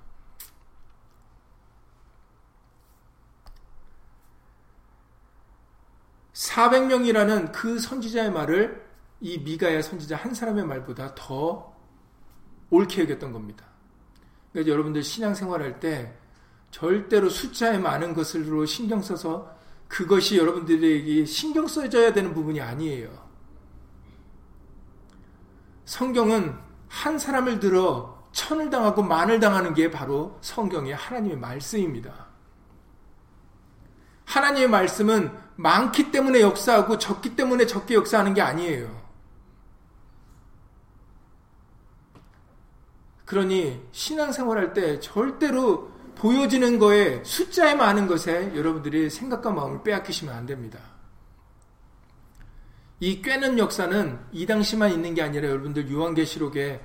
[6.32, 11.74] (400명이라는) 그 선지자의 말을 이 미가야 선지자 한 사람의 말보다 더
[12.70, 13.66] 옳게 여겼던 겁니다.
[14.52, 16.16] 그러니까 여러분들 신앙생활할 때
[16.70, 19.52] 절대로 숫자에 많은 것으로 신경 써서
[19.88, 23.10] 그것이 여러분들에게 신경 써져야 되는 부분이 아니에요.
[25.86, 32.26] 성경은 한 사람을 들어 천을 당하고 만을 당하는 게 바로 성경의 하나님의 말씀입니다.
[34.26, 39.00] 하나님의 말씀은 많기 때문에 역사하고 적기 때문에 적게 역사하는 게 아니에요.
[43.24, 50.44] 그러니 신앙생활 할 때 절대로 보여지는 거에 숫자에 많은 것에 여러분들이 생각과 마음을 빼앗기시면 안
[50.46, 50.78] 됩니다.
[53.00, 56.80] 이 꿰는 역사는 이 당시만 있는 게 아니라 여러분들 요한계시록에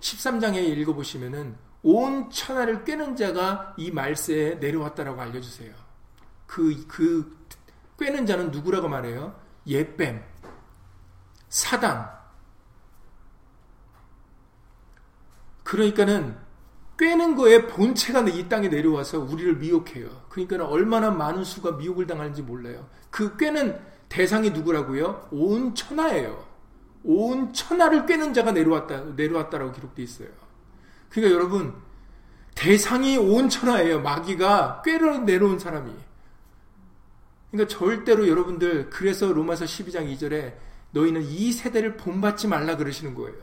[0.00, 5.72] 13장에 읽어보시면은 온 천하를 꿰는 자가 이 말세에 내려왔다라고 알려주세요.
[6.46, 7.38] 그, 그
[7.98, 9.40] 꿰는 자는 누구라고 말해요?
[9.66, 10.22] 예뱀,
[11.48, 12.10] 사단.
[15.62, 16.36] 그러니까는
[16.98, 20.08] 꿰는 거에 본체가 이 땅에 내려와서 우리를 미혹해요.
[20.28, 22.88] 그러니까 얼마나 많은 수가 미혹을 당하는지 몰라요.
[23.10, 25.28] 그 꿰는 대상이 누구라고요?
[25.30, 26.44] 온 천하예요.
[27.02, 30.28] 온 천하를 꿰는 자가 내려왔다, 내려왔다라고 기록되어 있어요.
[31.08, 31.74] 그러니까 여러분,
[32.54, 34.02] 대상이 온 천하예요.
[34.02, 35.90] 마귀가 꿰러 내려온 사람이.
[37.50, 40.56] 그러니까 절대로 여러분들, 그래서 로마서 12장 2절에
[40.90, 43.38] 너희는 이 세대를 본받지 말라 그러시는 거예요.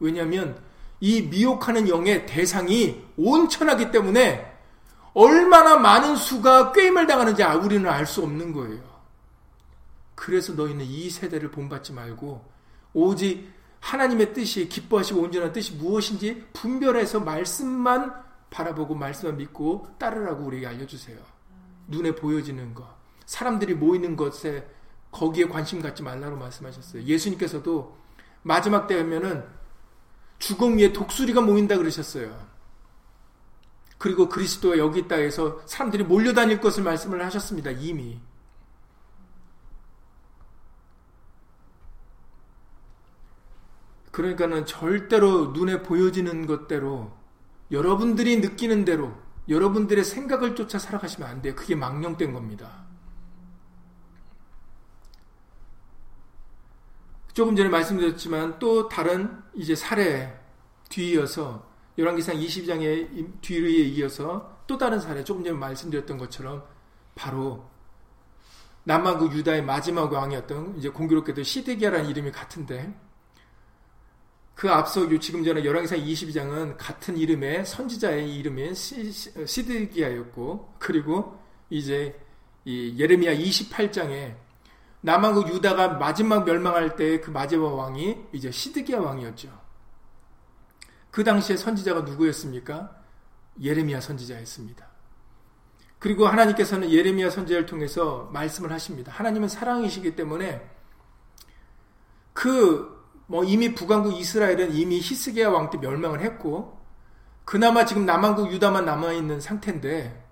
[0.00, 0.60] 왜냐하면
[0.98, 4.52] 이 미혹하는 영의 대상이 온 천하기 때문에
[5.12, 8.93] 얼마나 많은 수가 꾀임을 당하는지 우리는 알 수 없는 거예요.
[10.14, 12.44] 그래서 너희는 이 세대를 본받지 말고
[12.92, 18.14] 오직 하나님의 뜻이 기뻐하시고 온전한 뜻이 무엇인지 분별해서 말씀만
[18.50, 21.18] 바라보고 말씀만 믿고 따르라고 우리에게 알려주세요.
[21.88, 22.86] 눈에 보여지는 것,
[23.26, 24.66] 사람들이 모이는 것에
[25.10, 27.02] 거기에 관심 갖지 말라고 말씀하셨어요.
[27.02, 27.96] 예수님께서도
[28.42, 29.44] 마지막 때 하면은
[30.38, 32.54] 죽음 위에 독수리가 모인다 그러셨어요.
[33.98, 37.70] 그리고 그리스도가 여기 있다 해서 사람들이 몰려다닐 것을 말씀을 하셨습니다.
[37.70, 38.20] 이미.
[44.14, 47.12] 그러니까는 절대로 눈에 보여지는 것대로
[47.72, 49.12] 여러분들이 느끼는 대로
[49.48, 51.56] 여러분들의 생각을 쫓아 살아가시면 안 돼요.
[51.56, 52.84] 그게 망령된 겁니다.
[57.32, 60.40] 조금 전에 말씀드렸지만 또 다른 이제 사례
[60.90, 66.64] 뒤이어서 열왕기상 22장의 뒤에 이어서 또 다른 사례 조금 전에 말씀드렸던 것처럼
[67.16, 67.68] 바로
[68.84, 72.94] 남한국 유다의 마지막 왕이었던 이제 공교롭게도 시드기야라는 이름이 같은데
[74.54, 81.38] 그 앞서 지금 전에 열왕기상 22장은 같은 이름의 선지자의 이름이 시, 드기야였고 그리고
[81.70, 82.18] 이제
[82.64, 84.36] 이 예레미야 28장에
[85.00, 89.64] 남한국 유다가 마지막 멸망할 때 그 마지막 왕이 이제 시드기야 왕이었죠.
[91.10, 92.96] 그 당시에 선지자가 누구였습니까?
[93.60, 94.86] 예레미야 선지자였습니다.
[95.98, 99.12] 그리고 하나님께서는 예레미야 선지자를 통해서 말씀을 하십니다.
[99.12, 100.70] 하나님은 사랑이시기 때문에
[102.32, 106.78] 그 뭐 이미 북왕국 이스라엘은 이미 히스기야 왕 때 멸망을 했고
[107.44, 110.24] 그나마 지금 남한국 유다만 남아 있는 상태인데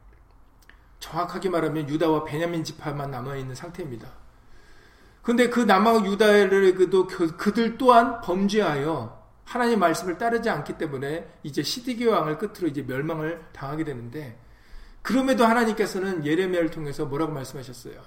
[0.98, 4.08] 정확하게 말하면 유다와 베냐민 지파만 남아 있는 상태입니다.
[5.22, 12.06] 근데 그 남한국 유다를 그도 그들 또한 범죄하여 하나님 말씀을 따르지 않기 때문에 이제 시디기
[12.06, 14.38] 왕을 끝으로 이제 멸망을 당하게 되는데
[15.02, 18.00] 그럼에도 하나님께서는 예레미야를 통해서 뭐라고 말씀하셨어요?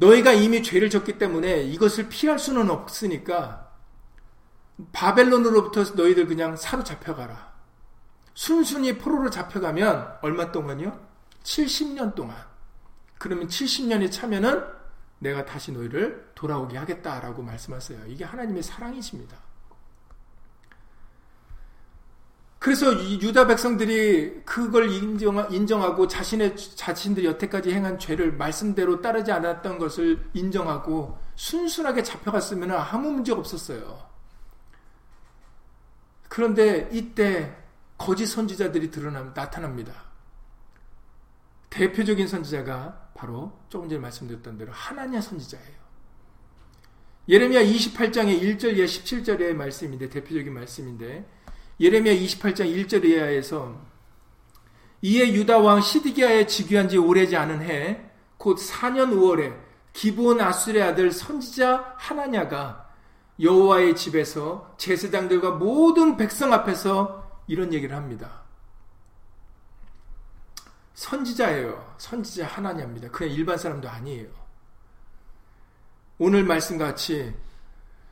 [0.00, 3.70] 너희가 이미 죄를 졌기 때문에 이것을 피할 수는 없으니까
[4.92, 7.50] 바벨론으로부터 너희들 그냥 사로잡혀가라.
[8.32, 10.98] 순순히 포로로 잡혀가면 얼마 동안요?
[11.42, 12.36] 70년 동안.
[13.18, 14.64] 그러면 70년이 차면은
[15.18, 18.06] 내가 다시 너희를 돌아오게 하겠다라고 말씀하세요.
[18.06, 19.36] 이게 하나님의 사랑이십니다.
[22.60, 30.28] 그래서 유다 백성들이 그걸 인정하 고 자신의 자신들이 여태까지 행한 죄를 말씀대로 따르지 않았던 것을
[30.34, 34.06] 인정하고 순순하게 잡혀갔으면 아무 문제 없었어요.
[36.28, 37.56] 그런데 이때
[37.96, 39.94] 거짓 선지자들이 드러나 나타납니다.
[41.70, 45.80] 대표적인 선지자가 바로 조금 전에 말씀드렸던 대로 하나냐 선지자예요.
[47.26, 51.39] 예레미야 28장의 1절 이 17절의 말씀인데 대표적인 말씀인데
[51.80, 53.80] 예레미야 28장 1절 이하에서
[55.02, 59.54] 이에 유다 왕 시디기야에 즉위한 지 오래지 않은 해 곧 4년 5월에
[59.92, 62.88] 기본 아술의 아들 선지자 하나냐가
[63.38, 68.40] 여호와의 집에서 제사장들과 모든 백성 앞에서 이런 얘기를 합니다.
[70.94, 71.94] 선지자예요.
[71.98, 73.10] 선지자 하나냐입니다.
[73.10, 74.28] 그냥 일반 사람도 아니에요.
[76.18, 77.34] 오늘 말씀 같이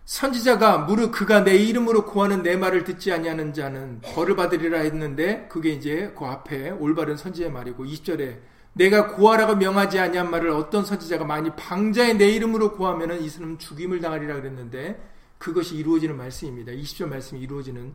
[0.09, 5.69] 선지자가 무릇 그가 내 이름으로 구하는 내 말을 듣지 아니하는 자는 벌을 받으리라 했는데 그게
[5.69, 8.39] 이제 그 앞에 올바른 선지자의 말이고 20절에
[8.73, 14.01] 내가 구하라고 명하지 아니한 말을 어떤 선지자가 많이 방자의 내 이름으로 구하면은 이 사람 죽임을
[14.01, 14.99] 당하리라 그랬는데
[15.37, 16.73] 그것이 이루어지는 말씀입니다.
[16.73, 17.95] 20절 말씀이 이루어지는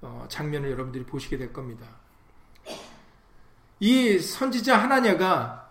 [0.00, 1.86] 어, 장면을 여러분들이 보시게 될 겁니다.
[3.80, 5.68] 이 선지자 하나냐가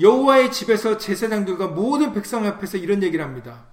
[0.00, 3.64] 여호와의 집에서 제사장들과 모든 백성 앞에서 이런 얘기를 합니다.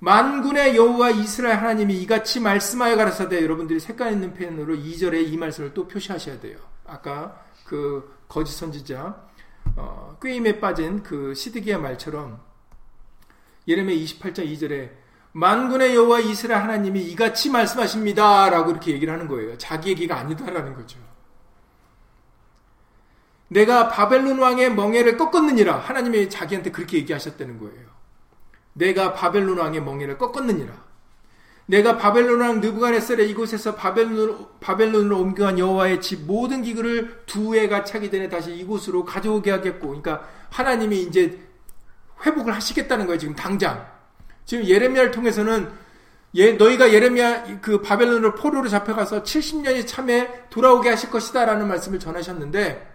[0.00, 5.88] 만군의 여호와 이스라엘 하나님이 이같이 말씀하여 가라사대 여러분들이 색깔 있는 펜으로 2절에 이 말씀을 또
[5.88, 6.58] 표시하셔야 돼요.
[6.86, 9.28] 아까 그 거짓 선지자
[9.76, 12.40] 어, 꾀임에 빠진 그 시드기야 말처럼
[13.66, 14.90] 예레미야 28장 2절에
[15.32, 19.58] 만군의 여호와 이스라엘 하나님이 이같이 말씀하십니다라고 이렇게 얘기를 하는 거예요.
[19.58, 20.98] 자기 얘기가 아니다라는 거죠.
[23.48, 27.87] 내가 바벨론 왕의 멍에를 꺾었느니라 하나님이 자기한테 그렇게 얘기하셨다는 거예요.
[28.78, 30.72] 내가 바벨론 왕의 멍에를 꺾었느니라.
[31.66, 38.10] 내가 바벨론 왕 느부갓네살의 이곳에서 바벨론, 바벨론으로 옮겨간 여호와의 집 모든 기구를 두 해가 차기
[38.10, 41.38] 전에 다시 이곳으로 가져오게 하겠고, 그러니까 하나님이 이제
[42.24, 43.18] 회복을 하시겠다는 거예요.
[43.18, 43.86] 지금 당장.
[44.46, 45.70] 지금 예레미야를 통해서는
[46.34, 52.86] 예, 너희가 예레미야 그 바벨론으로 포로로 잡혀가서 70년이 참에 돌아오게 하실 것이다라는 말씀을 전하셨는데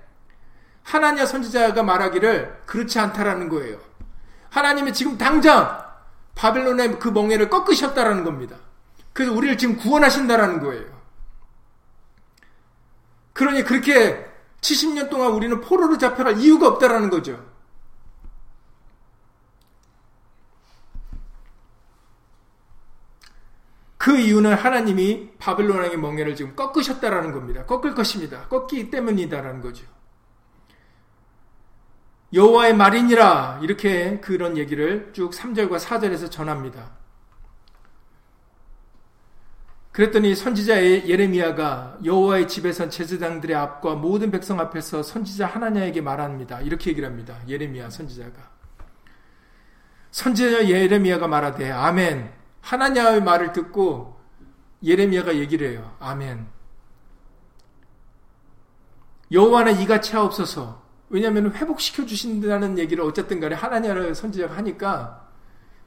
[0.84, 3.78] 하나냐 선지자가 말하기를 그렇지 않다라는 거예요.
[4.54, 5.84] 하나님이 지금 당장
[6.36, 8.56] 바벨론의 그 멍에를 꺾으셨다라는 겁니다.
[9.12, 10.86] 그래서 우리를 지금 구원하신다라는 거예요.
[13.34, 17.44] 그러니 그렇게 70년 동안 우리는 포로로 잡혀갈 이유가 없다라는 거죠.
[23.98, 27.66] 그 이유는 하나님이 바벨론왕의 멍에를 지금 꺾으셨다라는 겁니다.
[27.66, 28.48] 꺾을 것입니다.
[28.50, 29.86] 꺾기 때문이다라는 거죠.
[32.34, 36.92] 여호와의 말이니라 이렇게 그런 얘기를 쭉 3절과 4절에서 전합니다.
[39.92, 46.62] 그랬더니 선지자 예레미야가 여호와의 집에선 제사장들의 앞과 모든 백성 앞에서 선지자 하나냐에게 말합니다.
[46.62, 47.38] 이렇게 얘기를 합니다.
[47.48, 48.52] 예레미야 선지자가
[50.10, 54.20] 선지자 예레미야가 말하되 아멘 하나냐의 말을 듣고
[54.84, 55.96] 예레미야가 얘기를 해요.
[56.00, 56.48] 아멘
[59.32, 60.83] 여호와는 이같이 하옵소서
[61.14, 65.30] 왜냐하면 회복시켜 주신다는 얘기를 어쨌든 간에 하나님의 선지자가 하니까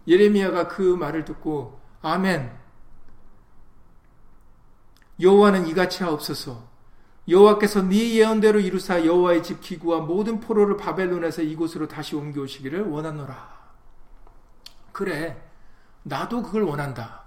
[0.07, 2.53] 예레미야가 그 말을 듣고 아멘
[5.20, 6.77] 여호와는 이같이 하옵소서
[7.29, 13.57] 여호와께서 네 예언대로 이루사 여호와의 집 기구와 모든 포로를 바벨론에서 이곳으로 다시 옮겨오시기를 원하노라.
[14.93, 15.37] 그래,
[16.05, 17.24] 나도 그걸 원한다.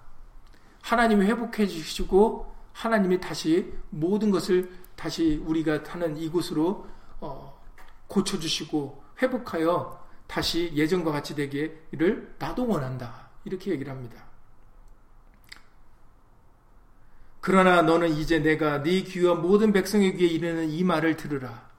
[0.82, 6.88] 하나님이 회복해 주시고 하나님이 다시 모든 것을 다시 우리가 타는 이곳으로
[7.20, 7.49] 어,
[8.10, 13.30] 고쳐 주시고 회복하여 다시 예전과 같이 되기를 나도 원한다.
[13.46, 14.26] 이렇게 얘기를 합니다.
[17.40, 21.70] 그러나 너는 이제 내가 네 귀와 모든 백성의 귀에 이르는 이 말을 들으라.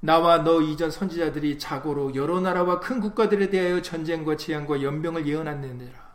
[0.00, 6.10] 나와 너 이전 선지자들이 자고로 여러 나라와 큰 국가들에 대하여 전쟁과 재앙과 연병을 예언하느니라.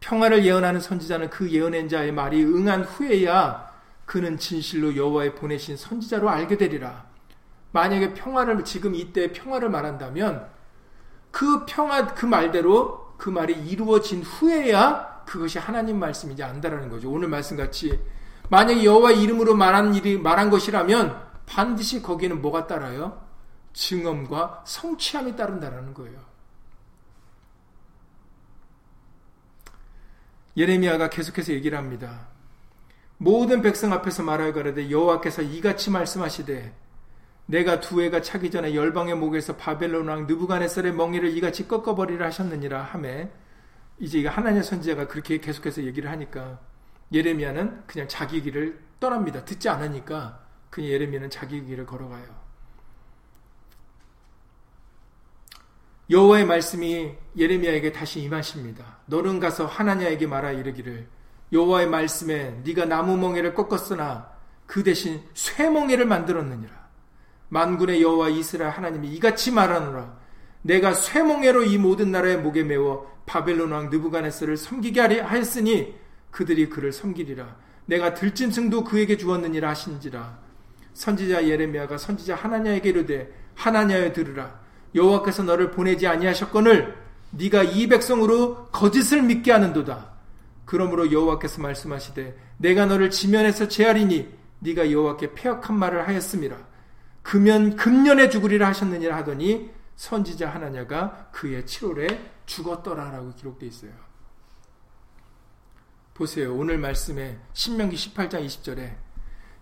[0.00, 3.70] 평화를 예언하는 선지자는 그 예언한 자의 말이 응한 후에야
[4.04, 7.06] 그는 진실로 여호와의 보내신 선지자로 알게 되리라.
[7.76, 10.48] 만약에 평화를 지금 이때 평화를 말한다면
[11.30, 17.10] 그 평화 그 말대로 그 말이 이루어진 후에야 그것이 하나님 말씀인지 안다라는 거죠.
[17.10, 18.00] 오늘 말씀 같이
[18.48, 23.22] 만약에 여호와 이름으로 말한 일이 말한 것이라면 반드시 거기는 뭐가 따라요?
[23.74, 26.18] 증언과 성취함이 따른다라는 거예요.
[30.56, 32.28] 예레미야가 계속해서 얘기를 합니다.
[33.18, 36.85] 모든 백성 앞에서 말하여 가라되 여호와께서 이같이 말씀하시되
[37.46, 43.30] 내가 두 해가 차기 전에 열방의 목에서 바벨론 왕 느부갓네살의 멍에를 이같이 꺾어버리라 하셨느니라 하매
[43.98, 46.60] 이제 이거 하나님의 선지자가 그렇게 계속해서 얘기를 하니까
[47.12, 49.44] 예레미야는 그냥 자기 길을 떠납니다.
[49.44, 52.46] 듣지 않으니까 그냥 예레미야는 자기 길을 걸어가요.
[56.10, 58.98] 여호와의 말씀이 예레미야에게 다시 임하십니다.
[59.06, 61.08] 너는 가서 하나냐에게 말하 이르기를
[61.52, 64.30] 여호와의 말씀에 네가 나무 멍에를 꺾었으나
[64.66, 66.75] 그 대신 쇠 멍에를 만들었느니라.
[67.48, 70.16] 만군의 여호와 이스라엘 하나님이 이같이 말하노라.
[70.62, 75.94] 내가 쇠몽해로 이 모든 나라의 목에 메워 바벨론 왕 느부갓네스를 섬기게 하였으니
[76.30, 77.56] 그들이 그를 섬기리라.
[77.86, 80.38] 내가 들짐승도 그에게 주었느니라 하신지라.
[80.94, 84.60] 선지자 예레미야가 선지자 하나냐에게 이르되 하나냐여 들으라.
[84.94, 86.96] 여호와께서 너를 보내지 아니하셨거늘
[87.30, 90.16] 네가 이 백성으로 거짓을 믿게 하는도다.
[90.64, 94.28] 그러므로 여호와께서 말씀하시되 내가 너를 지면에서 제하리니
[94.60, 96.56] 네가 여호와께 폐역한 말을 하였음이라
[97.26, 103.90] 금연 금년에 죽으리라 하셨느니라 하더니 선지자 하나냐가 그의 7월에 죽었더라라고 기록되어 있어요.
[106.14, 106.54] 보세요.
[106.54, 108.94] 오늘 말씀에 신명기 18장 20절에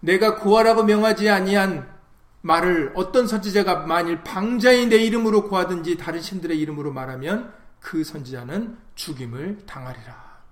[0.01, 1.91] 내가 고하라고 명하지 아니한
[2.43, 9.65] 말을 어떤 선지자가 만일 방자인 내 이름으로 고하든지 다른 신들의 이름으로 말하면 그 선지자는 죽임을
[9.65, 10.43] 당하리라.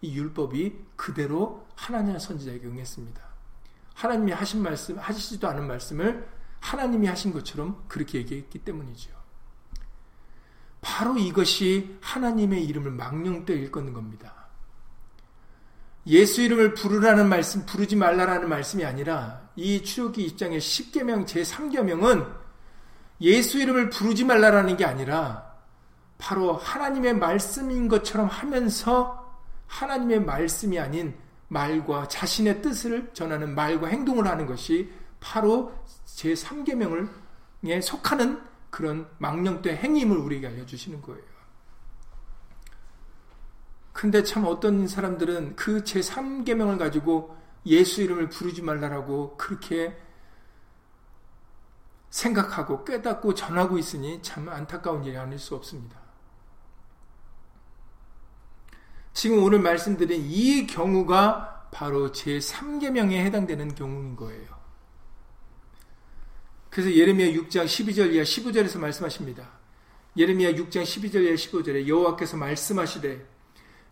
[0.00, 3.22] 이 율법이 그대로 하나님 선지자에게 응했습니다.
[3.92, 6.26] 하나님이 하신 말씀, 하시지도 않은 말씀을
[6.64, 9.10] 하나님이 하신 것처럼 그렇게 얘기했기 때문이죠.
[10.80, 14.48] 바로 이것이 하나님의 이름을 망령되 일컫는 겁니다.
[16.06, 22.34] 예수 이름을 부르라는 말씀, 부르지 말라라는 말씀이 아니라 이 출애굽기 입장의 10계명 제3계명은
[23.20, 25.54] 예수 이름을 부르지 말라라는 게 아니라
[26.16, 29.22] 바로 하나님의 말씀인 것처럼 하면서
[29.66, 31.14] 하나님의 말씀이 아닌
[31.48, 34.90] 말과 자신의 뜻을 전하는 말과 행동을 하는 것이
[35.24, 35.72] 바로
[36.04, 41.24] 제3계명을에 속하는 그런 망령된 행임을 우리에게 알려주시는 거예요.
[43.94, 49.98] 근데 참 어떤 사람들은 그 제3계명을 가지고 예수 이름을 부르지 말라라고 그렇게
[52.10, 55.98] 생각하고 깨닫고 전하고 있으니 참 안타까운 일이 아닐 수 없습니다.
[59.14, 64.53] 지금 오늘 말씀드린 이 경우가 바로 제3계명에 해당되는 경우인 거예요.
[66.74, 69.48] 그래서 예레미야 6장 12절 이하 15절에서 말씀하십니다.
[70.16, 73.24] 예레미야 6장 12절 이하 15절에 여호와께서 말씀하시되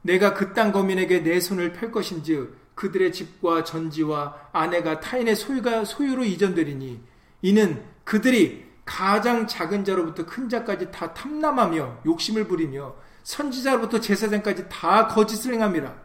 [0.03, 6.25] 내가 그 땅 거민에게 내 손을 펼 것인즉 그들의 집과 전지와 아내가 타인의 소유가 소유로
[6.25, 7.01] 이전되리니
[7.43, 15.55] 이는 그들이 가장 작은 자로부터 큰 자까지 다 탐남하며 욕심을 부리며 선지자로부터 제사장까지 다 거짓을
[15.55, 16.03] 행함이라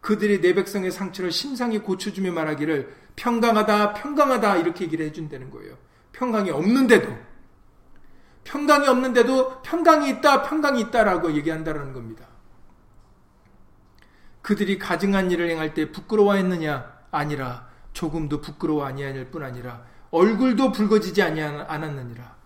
[0.00, 5.83] 그들이 내 백성의 상처를 심상히 고쳐주며 말하기를 평강하다 평강하다 이렇게 얘기를 해준다는 거예요.
[6.14, 7.24] 평강이 없는데도
[8.44, 12.26] 평강이 없는데도 평강이 있다, 평강이 있다라고 얘기한다라는 겁니다.
[14.42, 16.92] 그들이 가증한 일을 행할 때 부끄러워했느냐?
[17.10, 22.36] 아니라 조금도 부끄러워 아니하일 뿐 아니라 얼굴도 붉어지지 않았느니라.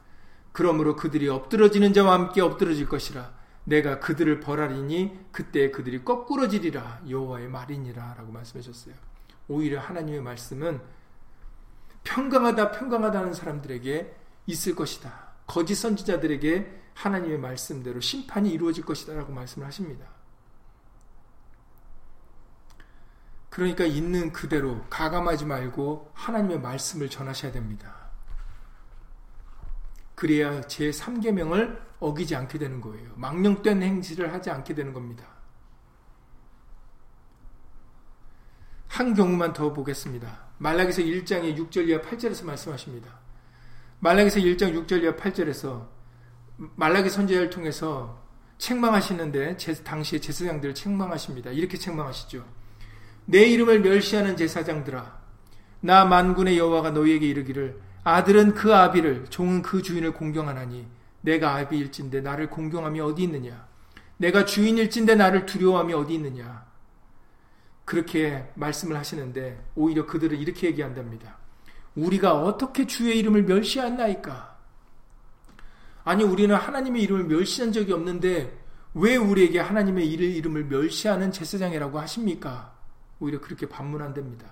[0.52, 3.32] 그러므로 그들이 엎드러지는 자와 함께 엎드러질 것이라.
[3.64, 7.00] 내가 그들을 벌하리니 그때 그들이 거꾸러지리라.
[7.08, 8.94] 여호와의 말이니라라고 말씀하셨어요.
[9.48, 10.80] 오히려 하나님의 말씀은
[12.08, 15.28] 평강하다, 평강하다는 사람들에게 있을 것이다.
[15.46, 19.12] 거짓 선지자들에게 하나님의 말씀대로 심판이 이루어질 것이다.
[19.14, 20.06] 라고 말씀을 하십니다.
[23.50, 27.94] 그러니까 있는 그대로 가감하지 말고 하나님의 말씀을 전하셔야 됩니다.
[30.14, 33.12] 그래야 제 3계명을 어기지 않게 되는 거예요.
[33.16, 35.26] 망령된 행실을 하지 않게 되는 겁니다.
[38.88, 40.47] 한 경우만 더 보겠습니다.
[40.58, 43.08] 말라기서 1장의 6절 이하 8절에서 말씀하십니다.
[44.00, 45.86] 말라기서 1장 6절 이하 8절에서
[46.76, 48.22] 말라기 선제를 통해서
[48.58, 51.50] 책망하시는데 제, 당시의 제사장들을 책망하십니다.
[51.50, 52.44] 이렇게 책망하시죠.
[53.24, 55.18] 내 이름을 멸시하는 제사장들아
[55.80, 60.86] 나 만군의 여호와가 너희에게 이르기를 아들은 그 아비를 종은 그 주인을 공경하나니
[61.20, 63.68] 내가 아비일진데 나를 공경함이 어디 있느냐
[64.16, 66.66] 내가 주인일진데 나를 두려워함이 어디 있느냐
[67.88, 71.38] 그렇게 말씀을 하시는데 오히려 그들은 이렇게 얘기한답니다.
[71.94, 74.58] 우리가 어떻게 주의 이름을 멸시했나이까?
[76.04, 78.58] 아니 우리는 하나님의 이름을 멸시한 적이 없는데
[78.92, 82.74] 왜 우리에게 하나님의 이름을 멸시하는 제사장이라고 하십니까?
[83.20, 84.46] 오히려 그렇게 반문한답니다.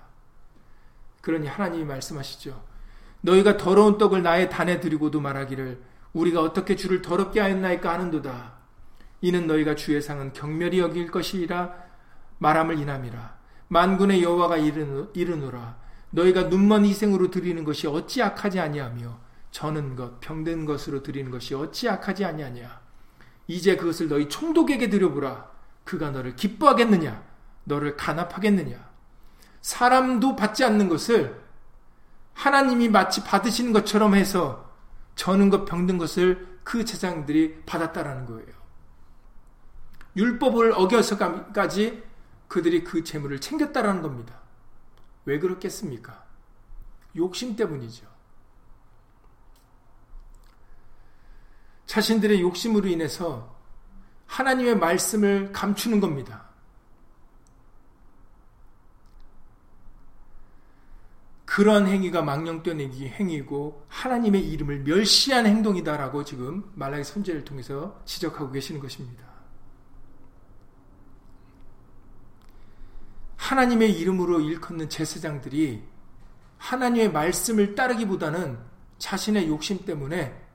[1.21, 2.59] 그러니 하나님이 말씀하시죠.
[3.21, 5.79] 너희가 더러운 떡을 나의 단에 드리고도 말하기를
[6.13, 8.53] 우리가 어떻게 주를 더럽게 하였나이까 하는도다.
[9.21, 11.86] 이는 너희가 주의 상은 경멸이 여길 것이라
[12.39, 13.37] 말함을 인함이라.
[13.69, 15.77] 만군의 여호와가 이르노라.
[16.11, 19.19] 너희가 눈먼 희생으로 드리는 것이 어찌 악하지 아니하며
[19.51, 22.79] 저는 것 병든 것으로 드리는 것이 어찌 악하지 아니하냐.
[23.47, 25.49] 이제 그것을 너희 총독에게 드려보라.
[25.83, 27.23] 그가 너를 기뻐하겠느냐?
[27.63, 28.87] 너를 간합하겠느냐?
[29.61, 31.41] 사람도 받지 않는 것을
[32.33, 34.71] 하나님이 마치 받으시는 것처럼 해서
[35.15, 38.47] 저는 것 병든 것을 그 제장들이 받았다라는 거예요.
[40.15, 42.03] 율법을 어겨서까지
[42.47, 44.39] 그들이 그 재물을 챙겼다라는 겁니다.
[45.25, 46.25] 왜 그렇겠습니까?
[47.15, 48.07] 욕심 때문이죠.
[51.85, 53.55] 자신들의 욕심으로 인해서
[54.27, 56.47] 하나님의 말씀을 감추는 겁니다.
[61.45, 69.36] 그러한 행위가 망령된 행위고 하나님의 이름을 멸시한 행동이다라고 지금 말라기 선제를 통해서 지적하고 계시는 것입니다.
[73.57, 75.83] 하나님의 이름으로 일컫는 제사장들이
[76.59, 78.59] 하나님의 말씀을 따르기보다는
[78.99, 80.45] 자신의 욕심 때문에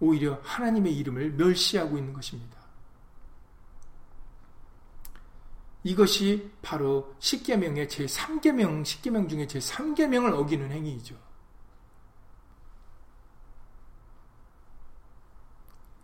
[0.00, 2.58] 오히려 하나님의 이름을 멸시하고 있는 것입니다.
[5.82, 11.16] 이것이 바로 10계명의 제3계명, 10계명 중에 제3계명을 어기는 행위이죠.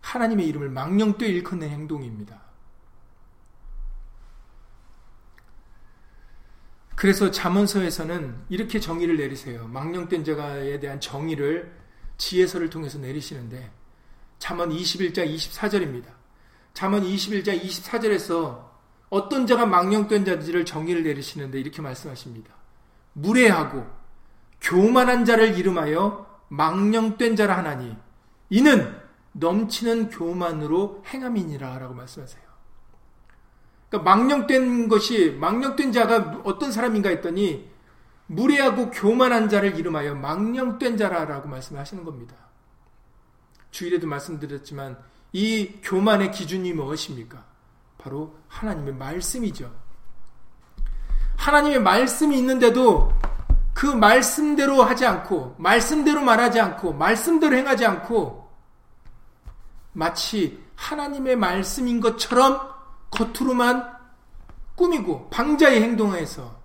[0.01, 2.44] 하나님의 이름을 망령되이 일컫는 행동입니다.
[6.95, 9.67] 그래서 잠언서에서는 이렇게 정의를 내리세요.
[9.67, 11.71] 망령된 자에 대한 정의를
[12.17, 13.71] 지혜서를 통해서 내리시는데
[14.39, 16.05] 잠언 21장 24절입니다.
[16.73, 18.65] 잠언 21장 24절에서
[19.09, 22.53] 어떤 자가 망령된 자들을 정의를 내리시는데 이렇게 말씀하십니다.
[23.13, 23.85] 무례하고
[24.61, 27.95] 교만한 자를 이름하여 망령된 자라 하나니
[28.49, 28.95] 이는
[29.33, 32.44] 넘치는 교만으로 행함이니라 라고 말씀하세요.
[33.95, 37.69] 그러니까 망령된 것이 망령된 자가 어떤 사람인가 했더니
[38.27, 42.35] 무례하고 교만한 자를 이름하여 망령된 자라라고 말씀하시는 겁니다.
[43.71, 44.97] 주일에도 말씀드렸지만
[45.31, 47.43] 이 교만의 기준이 무엇입니까?
[47.97, 49.71] 바로 하나님의 말씀이죠.
[51.37, 53.13] 하나님의 말씀이 있는데도
[53.73, 58.49] 그 말씀대로 하지 않고 말씀대로 말하지 않고 말씀대로 행하지 않고
[59.91, 62.74] 마치 하나님의 말씀인 것처럼
[63.11, 63.95] 겉으로만
[64.75, 66.61] 꾸미고 방자의 행동에서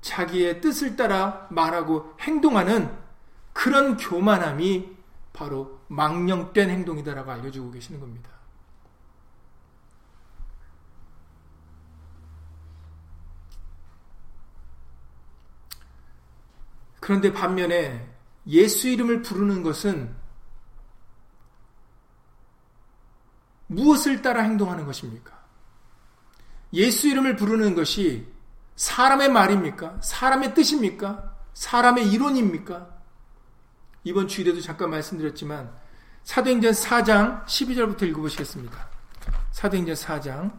[0.00, 2.94] 자기의 뜻을 따라 말하고 행동하는
[3.52, 4.96] 그런 교만함이
[5.32, 8.30] 바로 망령된 행동이다라고 알려주고 계시는 겁니다.
[17.00, 18.08] 그런데 반면에
[18.46, 20.14] 예수 이름을 부르는 것은
[23.70, 25.38] 무엇을 따라 행동하는 것입니까?
[26.72, 28.26] 예수 이름을 부르는 것이
[28.74, 30.00] 사람의 말입니까?
[30.02, 31.36] 사람의 뜻입니까?
[31.54, 32.88] 사람의 이론입니까?
[34.04, 35.72] 이번 주일에도 잠깐 말씀드렸지만
[36.24, 38.88] 사도행전 4장 12절부터 읽어보시겠습니다.
[39.52, 40.52] 사도행전 4장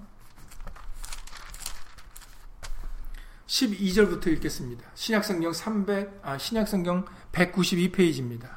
[3.47, 4.89] 12절부터 읽겠습니다.
[4.95, 8.47] 신약성경 300, 아, 신약성경 192페이지입니다.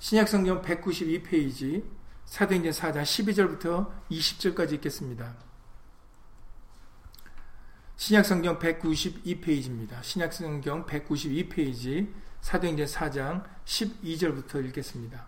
[0.00, 1.82] 신약성경 192페이지
[2.26, 5.34] 사도행전 4장 12절부터 20절까지 읽겠습니다.
[7.96, 10.02] 신약성경 192페이지입니다.
[10.02, 15.26] 신약성경 192페이지 사도행전 4장 12절부터 읽겠습니다.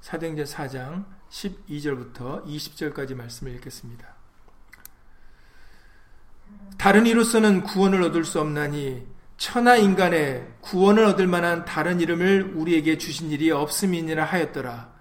[0.00, 4.16] 사도행전 4장 12절부터 20절까지 말씀을 읽겠습니다.
[6.76, 9.06] 다른 이로서는 구원을 얻을 수 없나니
[9.36, 14.97] 천하 인간의 구원을 얻을 만한 다른 이름을 우리에게 주신 일이 없음이니라 하였더라.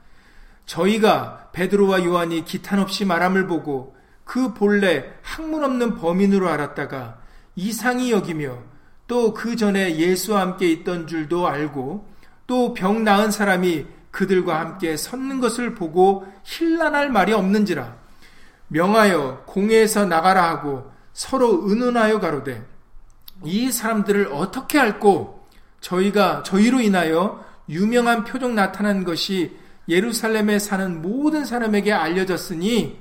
[0.68, 7.18] 저희가 베드로와 요한이 기탄 없이 말함을 보고 그 본래 학문 없는 범인으로 알았다가
[7.56, 8.60] 이상히 여기며
[9.08, 12.08] 또 그 전에 예수와 함께 있던 줄도 알고
[12.46, 17.96] 또 병 나은 사람이 그들과 함께 섰는 것을 보고 힐난할 말이 없는지라
[18.68, 22.66] 명하여 공회에서 나가라 하고 서로 의논하여 가로되
[23.46, 25.48] 이 사람들을 어떻게 할고
[25.80, 29.56] 저희가 저희로 인하여 유명한 표적 나타난 것이
[29.90, 32.98] 예루살렘에 사는 모든 사람에게 알려졌으니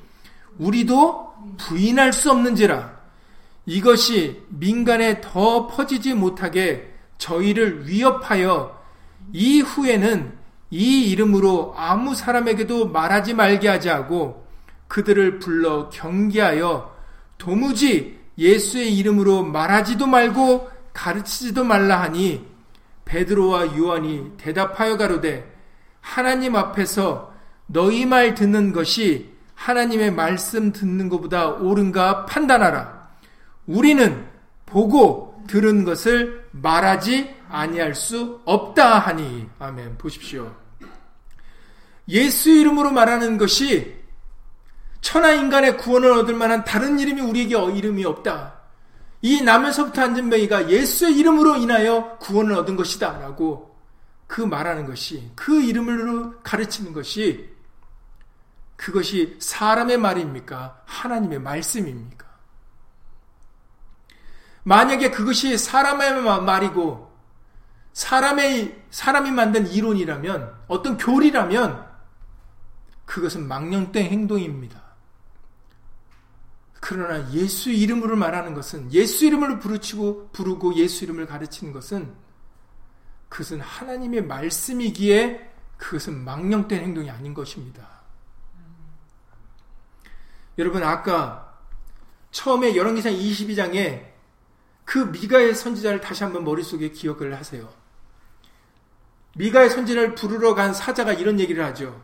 [0.58, 2.96] 우리도 부인할 수 없는지라.
[3.66, 8.80] 이것이 민간에 더 퍼지지 못하게 저희를 위협하여
[9.32, 10.32] 이후에는
[10.70, 14.46] 이 이름으로 아무 사람에게도 말하지 말게 하지 하고
[14.88, 16.94] 그들을 불러 경계하여
[17.38, 22.46] 도무지 예수의 이름으로 말하지도 말고 가르치지도 말라 하니
[23.04, 25.55] 베드로와 요한이 대답하여 가로되
[26.06, 27.34] 하나님 앞에서
[27.66, 33.08] 너희 말 듣는 것이 하나님의 말씀 듣는 것보다 옳은가 판단하라.
[33.66, 34.24] 우리는
[34.66, 39.98] 보고 들은 것을 말하지 아니할 수 없다 하니 아멘.
[39.98, 40.54] 보십시오.
[42.08, 43.96] 예수 이름으로 말하는 것이
[45.00, 48.54] 천하 인간의 구원을 얻을 만한 다른 이름이 우리에게 이름이 없다.
[49.22, 53.18] 이 나면서부터 앉은 메이가 예수의 이름으로 인하여 구원을 얻은 것이다.
[53.18, 53.75] 라고
[54.26, 57.54] 그 말하는 것이, 그 이름으로 가르치는 것이,
[58.76, 60.82] 그것이 사람의 말입니까?
[60.84, 62.26] 하나님의 말씀입니까?
[64.64, 67.14] 만약에 그것이 사람의 말이고,
[67.92, 71.86] 사람의, 사람이 만든 이론이라면, 어떤 교리라면,
[73.04, 74.82] 그것은 망령된 행동입니다.
[76.80, 82.14] 그러나 예수 이름으로 말하는 것은 예수 이름을 부르치고 부르고 예수 이름을 가르치는 것은
[83.28, 87.86] 그것은 하나님의 말씀이기에 그것은 망령된 행동이 아닌 것입니다.
[90.58, 91.58] 여러분 아까
[92.30, 94.06] 처음에 열왕기상 22장에
[94.84, 97.68] 그 미가의 선지자를 다시 한번 머릿속에 기억을 하세요.
[99.34, 102.02] 미가의 선지자를 부르러 간 사자가 이런 얘기를 하죠.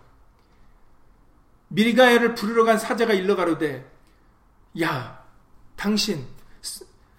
[1.68, 3.90] 미가엘을 부르러 간 사자가 일러 가로되
[4.82, 5.24] 야
[5.76, 6.26] 당신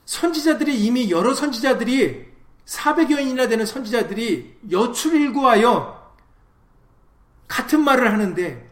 [0.06, 2.33] 선지자들이 이미 여러 선지자들이
[2.66, 6.14] 400여인이나 되는 선지자들이 여출 일구하여
[7.48, 8.70] 같은 말을 하는데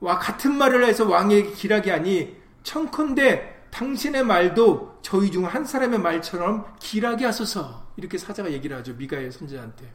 [0.00, 6.66] 와 같은 말을 해서 왕에게 길하게 하니 청컨대 당신의 말도 저희 중 한 사람의 말처럼
[6.78, 9.92] 길하게 하소서 이렇게 사자가 얘기를 하죠 미가엘 선지자한테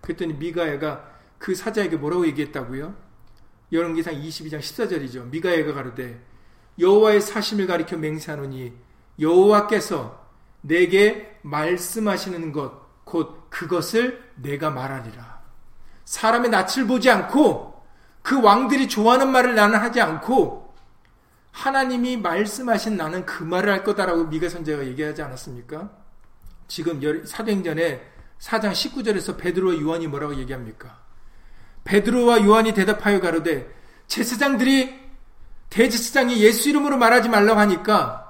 [0.00, 2.94] 그랬더니 미가엘가 그 사자에게 뭐라고 얘기했다고요?
[3.72, 5.28] 열왕기상 22장 14절이죠.
[5.28, 6.20] 미가야가 가로되
[6.78, 8.72] 여호와의 사심을 가리켜 맹세하노니
[9.20, 10.25] 여호와께서
[10.66, 15.40] 내게 말씀하시는 것 곧 그것을 내가 말하리라.
[16.04, 17.82] 사람의 낯을 보지 않고
[18.20, 20.74] 그 왕들이 좋아하는 말을 나는 하지 않고
[21.52, 25.88] 하나님이 말씀하신 나는 그 말을 할 거다라고 미가 선제가 얘기하지 않았습니까?
[26.66, 28.02] 지금 사도행전에
[28.40, 30.98] 4장 19절에서 베드로와 요한이 뭐라고 얘기합니까?
[31.84, 33.72] 베드로와 요한이 대답하여 가로되
[34.08, 35.06] 제사장들이
[35.70, 38.25] 대제사장이 예수 이름으로 말하지 말라고 하니까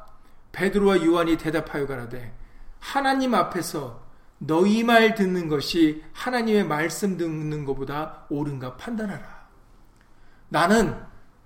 [0.57, 2.35] 베드로와 요한이 대답하여 가로되
[2.81, 4.03] 하나님 앞에서
[4.39, 9.47] 너희 말 듣는 것이 하나님의 말씀 듣는 것보다 옳은가 판단하라.
[10.49, 10.99] 나는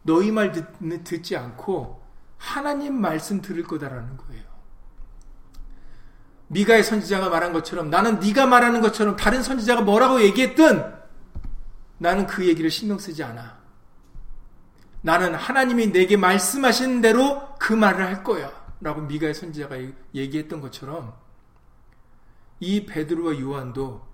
[0.03, 2.01] 너희 말 듣, 듣지 않고
[2.37, 4.43] 하나님 말씀 들을 거다라는 거예요.
[6.47, 10.85] 미가의 선지자가 말한 것처럼 나는 네가 말하는 것처럼 다른 선지자가 뭐라고 얘기했든
[11.99, 13.59] 나는 그 얘기를 신경 쓰지 않아.
[15.03, 18.60] 나는 하나님이 내게 말씀하신 대로 그 말을 할 거야.
[18.81, 19.76] 라고 미가의 선지자가
[20.14, 21.14] 얘기했던 것처럼
[22.61, 24.07] 이 베드로와 요한도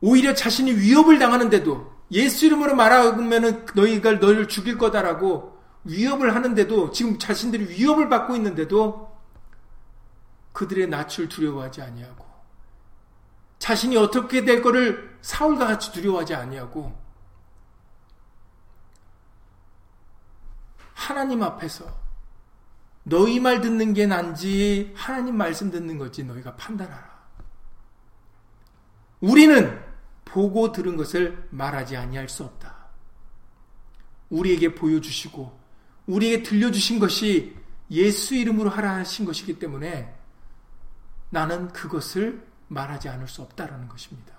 [0.00, 7.68] 오히려 자신이 위협을 당하는데도 예수 이름으로 말하면 너희가 너희를 죽일 거다라고 위협을 하는데도 지금 자신들이
[7.68, 9.16] 위협을 받고 있는데도
[10.52, 12.24] 그들의 낯을 두려워하지 아니하고
[13.58, 16.96] 자신이 어떻게 될 거를 사울과 같이 두려워하지 아니하고
[20.94, 22.07] 하나님 앞에서
[23.08, 27.18] 너희 말 듣는 게 난지 하나님 말씀 듣는 것지 너희가 판단하라.
[29.20, 29.82] 우리는
[30.24, 32.76] 보고 들은 것을 말하지 아니할 수 없다.
[34.28, 35.58] 우리에게 보여주시고
[36.06, 37.56] 우리에게 들려주신 것이
[37.90, 40.14] 예수 이름으로 하라 하신 것이기 때문에
[41.30, 44.37] 나는 그것을 말하지 않을 수 없다라는 것입니다.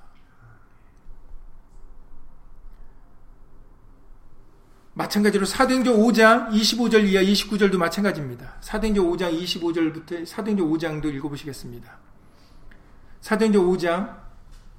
[5.00, 8.56] 마찬가지로 사도행전 5장 25절 이하 29절도 마찬가지입니다.
[8.60, 11.98] 사도행전 5장 25절부터 사도행전 5장도 읽어보시겠습니다.
[13.22, 14.18] 사도행전 5장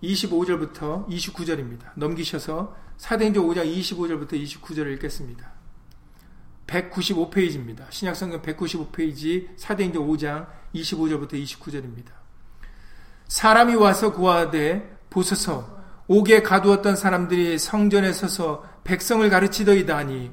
[0.02, 1.92] 25절부터 29절입니다.
[1.94, 5.52] 넘기셔서 사도행전 5장 25절부터 29절을 읽겠습니다.
[6.66, 7.90] 195페이지입니다.
[7.90, 12.10] 신약성경 195페이지 사도행전 5장 25절부터 29절입니다.
[13.26, 20.30] 사람이 와서 구하되 보소서 옥에 가두었던 사람들이 성전에 서서 백성을 가르치더이다 하니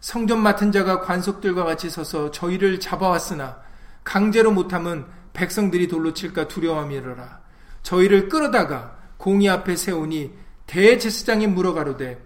[0.00, 3.58] 성전 맡은 자가 관속들과 같이 서서 저희를 잡아왔으나
[4.02, 7.40] 강제로 못함은 백성들이 돌로 칠까 두려움이러라.
[7.82, 10.32] 저희를 끌어다가 공의 앞에 세우니
[10.66, 12.18] 대제사장이 물어가로되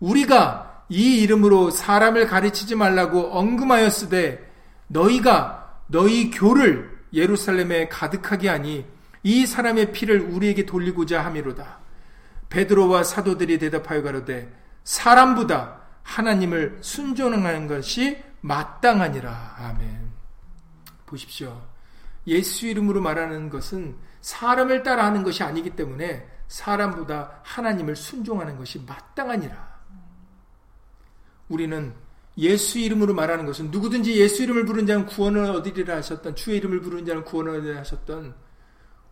[0.00, 4.50] 우리가 이 이름으로 사람을 가르치지 말라고 언금하였으되
[4.86, 8.86] 너희가 너희 교를 예루살렘에 가득하게 하니
[9.22, 11.78] 이 사람의 피를 우리에게 돌리고자 함이로다.
[12.48, 14.50] 베드로와 사도들이 대답하여 가로되
[14.88, 19.56] 사람보다 하나님을 순종하는 것이 마땅하니라.
[19.58, 20.10] 아멘.
[21.04, 21.60] 보십시오.
[22.26, 29.78] 예수 이름으로 말하는 것은 사람을 따라 하는 것이 아니기 때문에 사람보다 하나님을 순종하는 것이 마땅하니라.
[31.50, 31.92] 우리는
[32.38, 37.04] 예수 이름으로 말하는 것은 누구든지 예수 이름을 부른 자는 구원을 얻으리라 하셨던 주의 이름을 부른
[37.04, 38.34] 자는 구원을 얻으리라 하셨던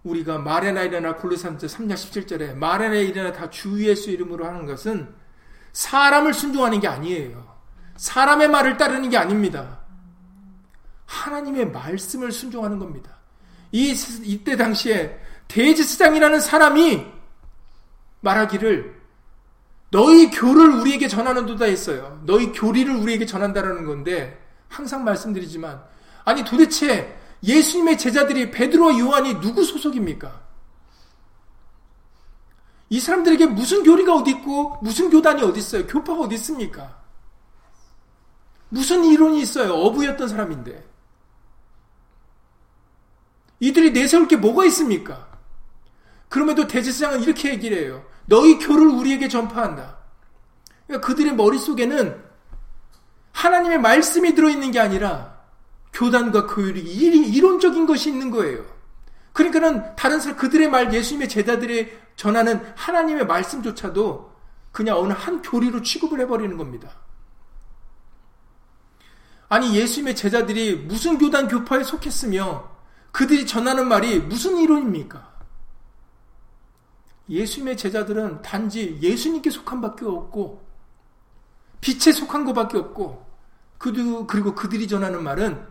[0.05, 5.26] 우리가 말에나 일어나 골로산서 3장 17절에 말에나 일어나 다 주 예수 이름으로 하는 것은
[5.77, 7.45] 사람을 순종하는 게 아니에요.
[7.97, 9.81] 사람의 말을 따르는 게 아닙니다.
[11.05, 13.11] 하나님의 말씀을 순종하는 겁니다.
[13.72, 17.07] 이, 이때 당시에 대지스장이라는 사람이
[18.20, 18.97] 말하기를
[19.91, 22.22] 너희 교를 우리에게 전하는도다 했어요.
[22.24, 25.83] 너희 교리를 우리에게 전한다라는 건데 항상 말씀드리지만
[26.24, 30.45] 아니 도대체 예수님의 제자들이 베드로와 요한이 누구 소속입니까?
[32.89, 35.87] 이 사람들에게 무슨 교리가 어디 있고 무슨 교단이 어디 있어요?
[35.87, 36.97] 교파가 어디 있습니까?
[38.68, 39.72] 무슨 이론이 있어요?
[39.74, 40.87] 어부였던 사람인데.
[43.61, 45.26] 이들이 내세울 게 뭐가 있습니까?
[46.28, 48.05] 그럼에도 대제사장은 이렇게 얘기를 해요.
[48.26, 49.97] 너희 교를 우리에게 전파한다.
[50.87, 52.22] 그러니까 그들의 머릿속에는
[53.32, 55.37] 하나님의 말씀이 들어있는 게 아니라
[55.93, 58.64] 교단과 교율이 이론적인 것이 있는 거예요.
[59.32, 64.34] 그러니까는 다른 사람 그들의 말 예수님의 제자들이 전하는 하나님의 말씀조차도
[64.72, 66.90] 그냥 어느 한 교리로 취급을 해버리는 겁니다.
[69.48, 72.68] 아니 예수님의 제자들이 무슨 교단 교파에 속했으며
[73.12, 75.36] 그들이 전하는 말이 무슨 이론입니까?
[77.28, 80.64] 예수님의 제자들은 단지 예수님께 속한 밖에 없고
[81.80, 83.26] 빛에 속한 것밖에 없고
[83.78, 85.66] 그리고 그들이 전하는 말은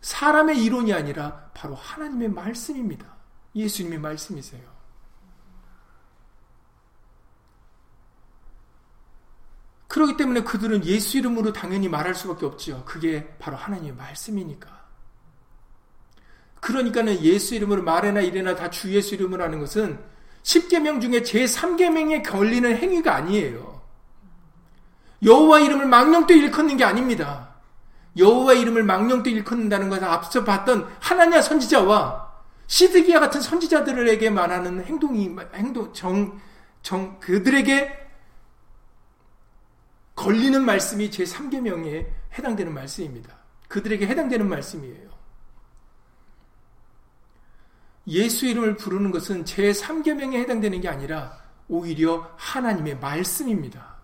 [0.00, 3.06] 사람의 이론이 아니라 바로 하나님의 말씀입니다.
[3.54, 4.69] 예수님의 말씀이세요.
[9.90, 12.84] 그렇기 때문에 그들은 예수 이름으로 당연히 말할 수밖에 없지요.
[12.84, 14.68] 그게 바로 하나님의 말씀이니까.
[16.60, 19.98] 그러니까는 예수 이름으로 말해나 이래나 다 주 예수 이름으로 하는 것은
[20.44, 23.82] 10계명 중에 제3계명에 걸리는 행위가 아니에요.
[25.24, 27.48] 여호와 이름을 망령되 일컫는 게 아닙니다.
[28.16, 32.30] 여호와 이름을 망령되 일컫는다는 것은 앞서 봤던 하나냐 선지자와
[32.68, 36.40] 시드기야 같은 선지자들에게 말하는 행동이 행동 정,
[36.80, 37.99] 정 그들에게
[40.20, 42.06] 걸리는 말씀이 제 3계명에
[42.36, 43.34] 해당되는 말씀입니다.
[43.68, 45.08] 그들에게 해당되는 말씀이에요.
[48.06, 53.96] 예수 이름을 부르는 것은 제 3계명에 해당되는 게 아니라 오히려 하나님의 말씀입니다.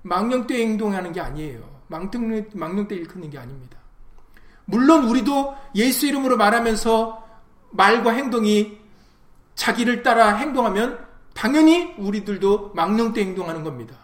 [0.00, 1.82] 망령 때 행동하는 게 아니에요.
[1.88, 3.76] 망령, 망령 때 일컫는 게 아닙니다.
[4.64, 7.28] 물론 우리도 예수 이름으로 말하면서
[7.72, 8.78] 말과 행동이
[9.54, 14.03] 자기를 따라 행동하면 당연히 우리들도 망령 때 행동하는 겁니다.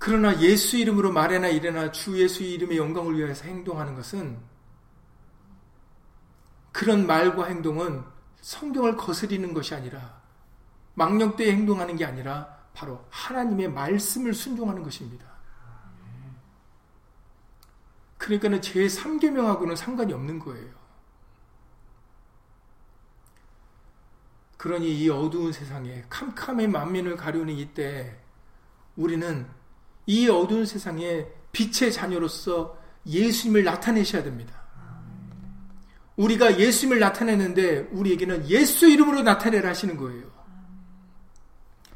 [0.00, 4.40] 그러나 예수 이름으로 말해나 이래나 주 예수 이름의 영광을 위해서 행동하는 것은
[6.72, 8.02] 그런 말과 행동은
[8.40, 10.18] 성경을 거스리는 것이 아니라
[10.94, 15.26] 망령되이 행동하는 게 아니라 바로 하나님의 말씀을 순종하는 것입니다.
[18.16, 20.80] 그러니까는 제 3계명하고는 상관이 없는 거예요.
[24.56, 28.18] 그러니 이 어두운 세상에 캄캄의 만민을 가려는 이때
[28.96, 29.59] 우리는
[30.10, 34.60] 이 어두운 세상에 빛의 자녀로서 예수님을 나타내셔야 됩니다.
[36.16, 40.28] 우리가 예수님을 나타내는데 우리에게는 예수 이름으로 나타내라 하시는 거예요.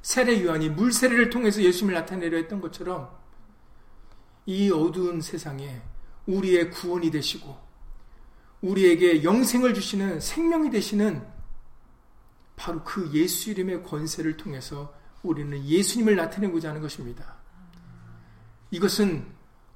[0.01, 3.11] 세례 요한이 물 세례를 통해서 예수님을 나타내려 했던 것처럼
[4.47, 5.83] 이 어두운 세상에
[6.27, 7.59] 우리의 구원이 되시고
[8.61, 11.27] 우리에게 영생을 주시는 생명이 되시는
[12.55, 14.95] 바로 그 예수 이름의 권세를 통해서
[15.25, 17.34] 우리는 예수님을 나타내고자 하는 것입니다.
[18.71, 19.27] 이것은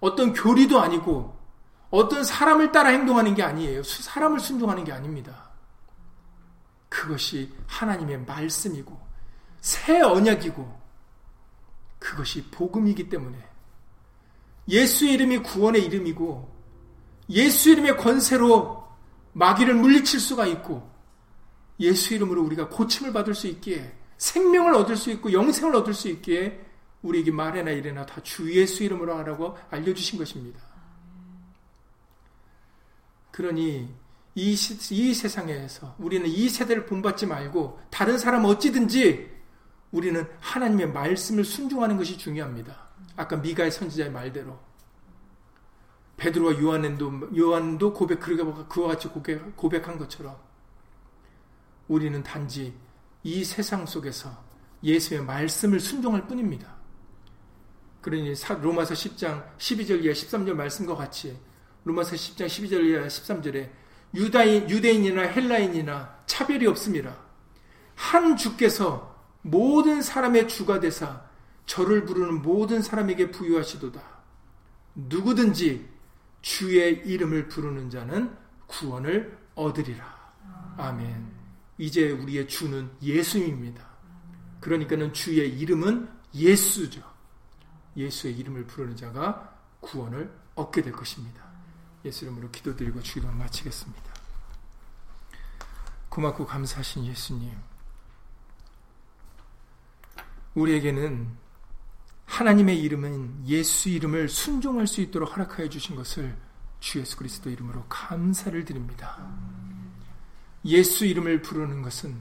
[0.01, 1.37] 어떤 교리도 아니고
[1.91, 3.83] 어떤 사람을 따라 행동하는 게 아니에요.
[3.83, 5.49] 사람을 순종하는 게 아닙니다.
[6.89, 8.99] 그것이 하나님의 말씀이고
[9.61, 10.79] 새 언약이고
[11.99, 13.39] 그것이 복음이기 때문에
[14.69, 16.57] 예수의 이름이 구원의 이름이고
[17.31, 18.87] 예수 이름의 권세로
[19.33, 20.89] 마귀를 물리칠 수가 있고
[21.81, 26.68] 예수 이름으로 우리가 고침을 받을 수 있기에 생명을 얻을 수 있고 영생을 얻을 수 있기에
[27.03, 30.61] 우리에게 말해나 이래나 다 주 예수 이름으로 하라고 알려주신 것입니다.
[33.31, 33.95] 그러니
[34.35, 39.31] 이, 시, 이 세상에서 우리는 이 세대를 본받지 말고 다른 사람 어찌든지
[39.91, 42.89] 우리는 하나님의 말씀을 순종하는 것이 중요합니다.
[43.17, 44.59] 아까 미가의 선지자의 말대로
[46.19, 50.37] 베드로와 요한도 요한도 고백 그와 같이 고백, 고백한 것처럼
[51.87, 52.75] 우리는 단지
[53.23, 54.37] 이 세상 속에서
[54.83, 56.78] 예수의 말씀을 순종할 뿐입니다.
[58.09, 58.33] 그러니
[58.63, 61.39] 로마서 10장 12절 이하 13절 말씀과 같이
[61.85, 63.69] 로마서 10장 12절 이하 13절에
[64.15, 67.15] 유다인, 유대인이나 헬라인이나 차별이 없습니다.
[67.95, 71.23] 한 주께서 모든 사람의 주가 되사
[71.67, 74.01] 저를 부르는 모든 사람에게 부유하시도다.
[74.95, 75.87] 누구든지
[76.41, 78.35] 주의 이름을 부르는 자는
[78.69, 80.33] 구원을 얻으리라.
[80.79, 81.31] 아멘.
[81.77, 83.87] 이제 우리의 주는 예수입니다.
[84.61, 87.08] 그러니까는 주의 이름은 예수죠.
[87.99, 91.43] 예수의 이름을 부르는 자가 구원을 얻게 될 것입니다.
[92.05, 94.15] 예수 이름으로 기도드리고 주기도 마치겠습니다.
[96.09, 97.51] 고맙고 감사하신 예수님.
[100.55, 101.29] 우리에게는
[102.25, 106.37] 하나님의 이름은 예수 이름을 순종할 수 있도록 허락하여 주신 것을
[106.81, 109.19] 주 예수 그리스도 이름으로 감사를 드립니다.
[110.65, 112.17] 예수 이름을 부르는 것은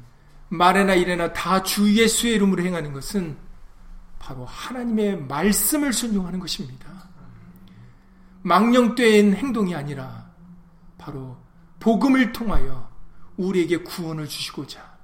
[0.49, 3.37] 말에나 이래나 다 주 예수의 이름으로 행하는 것은
[4.27, 6.85] 바로 하나님의 말씀을 순종하는 것입니다.
[8.41, 10.29] 망령된 행동이 아니라
[10.97, 11.37] 바로
[11.79, 12.91] 복음을 통하여
[13.37, 14.97] 우리에게 구원을 주시고자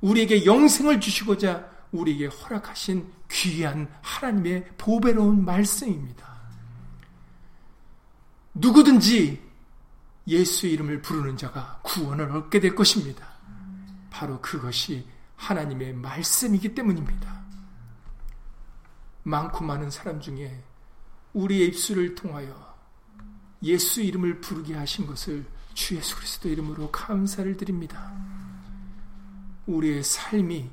[0.00, 6.40] 우리에게 영생을 주시고자 우리에게 허락하신 귀한 하나님의 보배로운 말씀입니다.
[8.54, 9.42] 누구든지
[10.26, 13.28] 예수 이름을 부르는 자가 구원을 얻게 될 것입니다.
[14.08, 15.06] 바로 그것이
[15.36, 17.49] 하나님의 말씀이기 때문입니다.
[19.22, 20.62] 많고 많은 사람 중에
[21.32, 22.70] 우리의 입술을 통하여
[23.62, 25.44] 예수 이름을 부르게 하신 것을
[25.74, 28.12] 주 예수 그리스도 이름으로 감사를 드립니다.
[29.66, 30.70] 우리의 삶이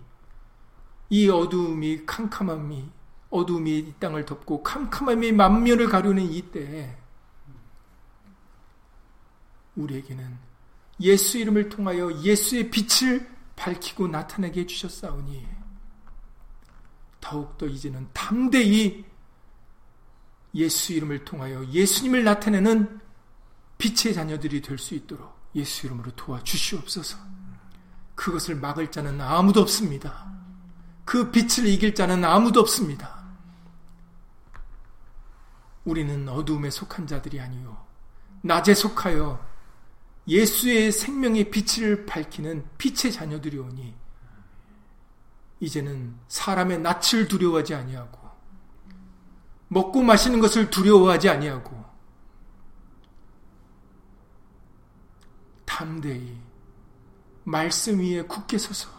[1.09, 2.89] 이 어두움이 캄캄함이
[3.29, 6.97] 어두움이 이 땅을 덮고 캄캄함이 만면을 가르는 이 때에
[9.75, 10.37] 우리에게는
[11.01, 15.56] 예수 이름을 통하여 예수의 빛을 밝히고 나타내게 해주셨사오니
[17.27, 19.03] 더욱더 이제는 담대히
[20.55, 23.01] 예수 이름을 통하여 예수님을 나타내는
[23.77, 27.17] 빛의 자녀들이 될 수 있도록 예수 이름으로 도와주시옵소서.
[28.15, 30.25] 그것을 막을 자는 아무도 없습니다.
[31.03, 33.25] 그 빛을 이길 자는 아무도 없습니다.
[35.83, 37.85] 우리는 어두움에 속한 자들이 아니요.
[38.41, 39.45] 낮에 속하여
[40.29, 44.06] 예수의 생명의 빛을 밝히는 빛의 자녀들이 오니
[45.59, 48.27] 이제는 사람의 낯을 두려워하지 아니하고
[49.69, 51.83] 먹고 마시는 것을 두려워하지 아니하고
[55.65, 56.37] 담대히
[57.43, 58.89] 말씀 위에 굳게 서서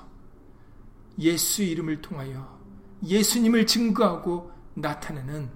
[1.19, 2.59] 예수 이름을 통하여
[3.05, 5.51] 예수님을 증거하고 나타내는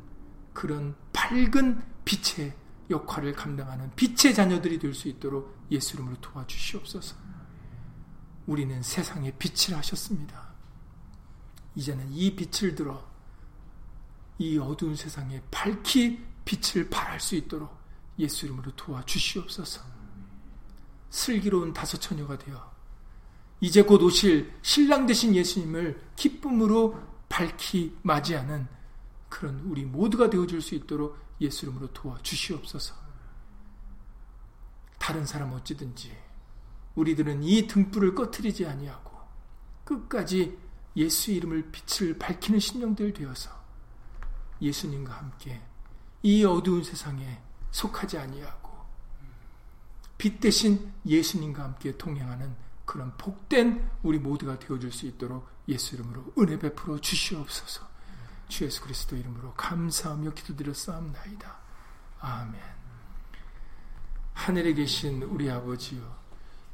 [0.52, 2.54] 그런 밝은 빛의
[2.90, 7.16] 역할을 감당하는 빛의 자녀들이 될 수 있도록 예수 이름으로 도와주시옵소서.
[8.46, 10.41] 우리는 세상에 빛을 하셨습니다.
[11.74, 13.02] 이제는 이 빛을 들어
[14.38, 17.76] 이 어두운 세상에 밝히 빛을 발할 수 있도록
[18.18, 19.82] 예수 이름으로 도와주시옵소서.
[21.10, 22.72] 슬기로운 다섯 처녀가 되어
[23.60, 26.98] 이제 곧 오실 신랑 되신 예수님을 기쁨으로
[27.28, 28.66] 밝히 맞이하는
[29.28, 32.94] 그런 우리 모두가 되어줄 수 있도록 예수 이름으로 도와주시옵소서.
[34.98, 36.16] 다른 사람 어찌든지
[36.94, 39.10] 우리들은 이 등불을 꺼트리지 아니하고
[39.84, 40.58] 끝까지
[40.96, 43.50] 예수 이름을 빛을 밝히는 신령들 되어서
[44.60, 45.60] 예수님과 함께
[46.22, 47.40] 이 어두운 세상에
[47.70, 48.70] 속하지 아니하고
[50.18, 56.58] 빛 대신 예수님과 함께 동행하는 그런 복된 우리 모두가 되어줄 수 있도록 예수 이름으로 은혜
[56.58, 57.88] 베풀어 주시옵소서.
[58.48, 61.56] 주 예수 그리스도 이름으로 감사하며 기도드렸사옵나이다.
[62.20, 62.60] 아멘.
[64.34, 66.16] 하늘에 계신 우리 아버지요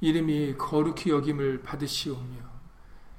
[0.00, 2.57] 이름이 거룩히 여김을 받으시오며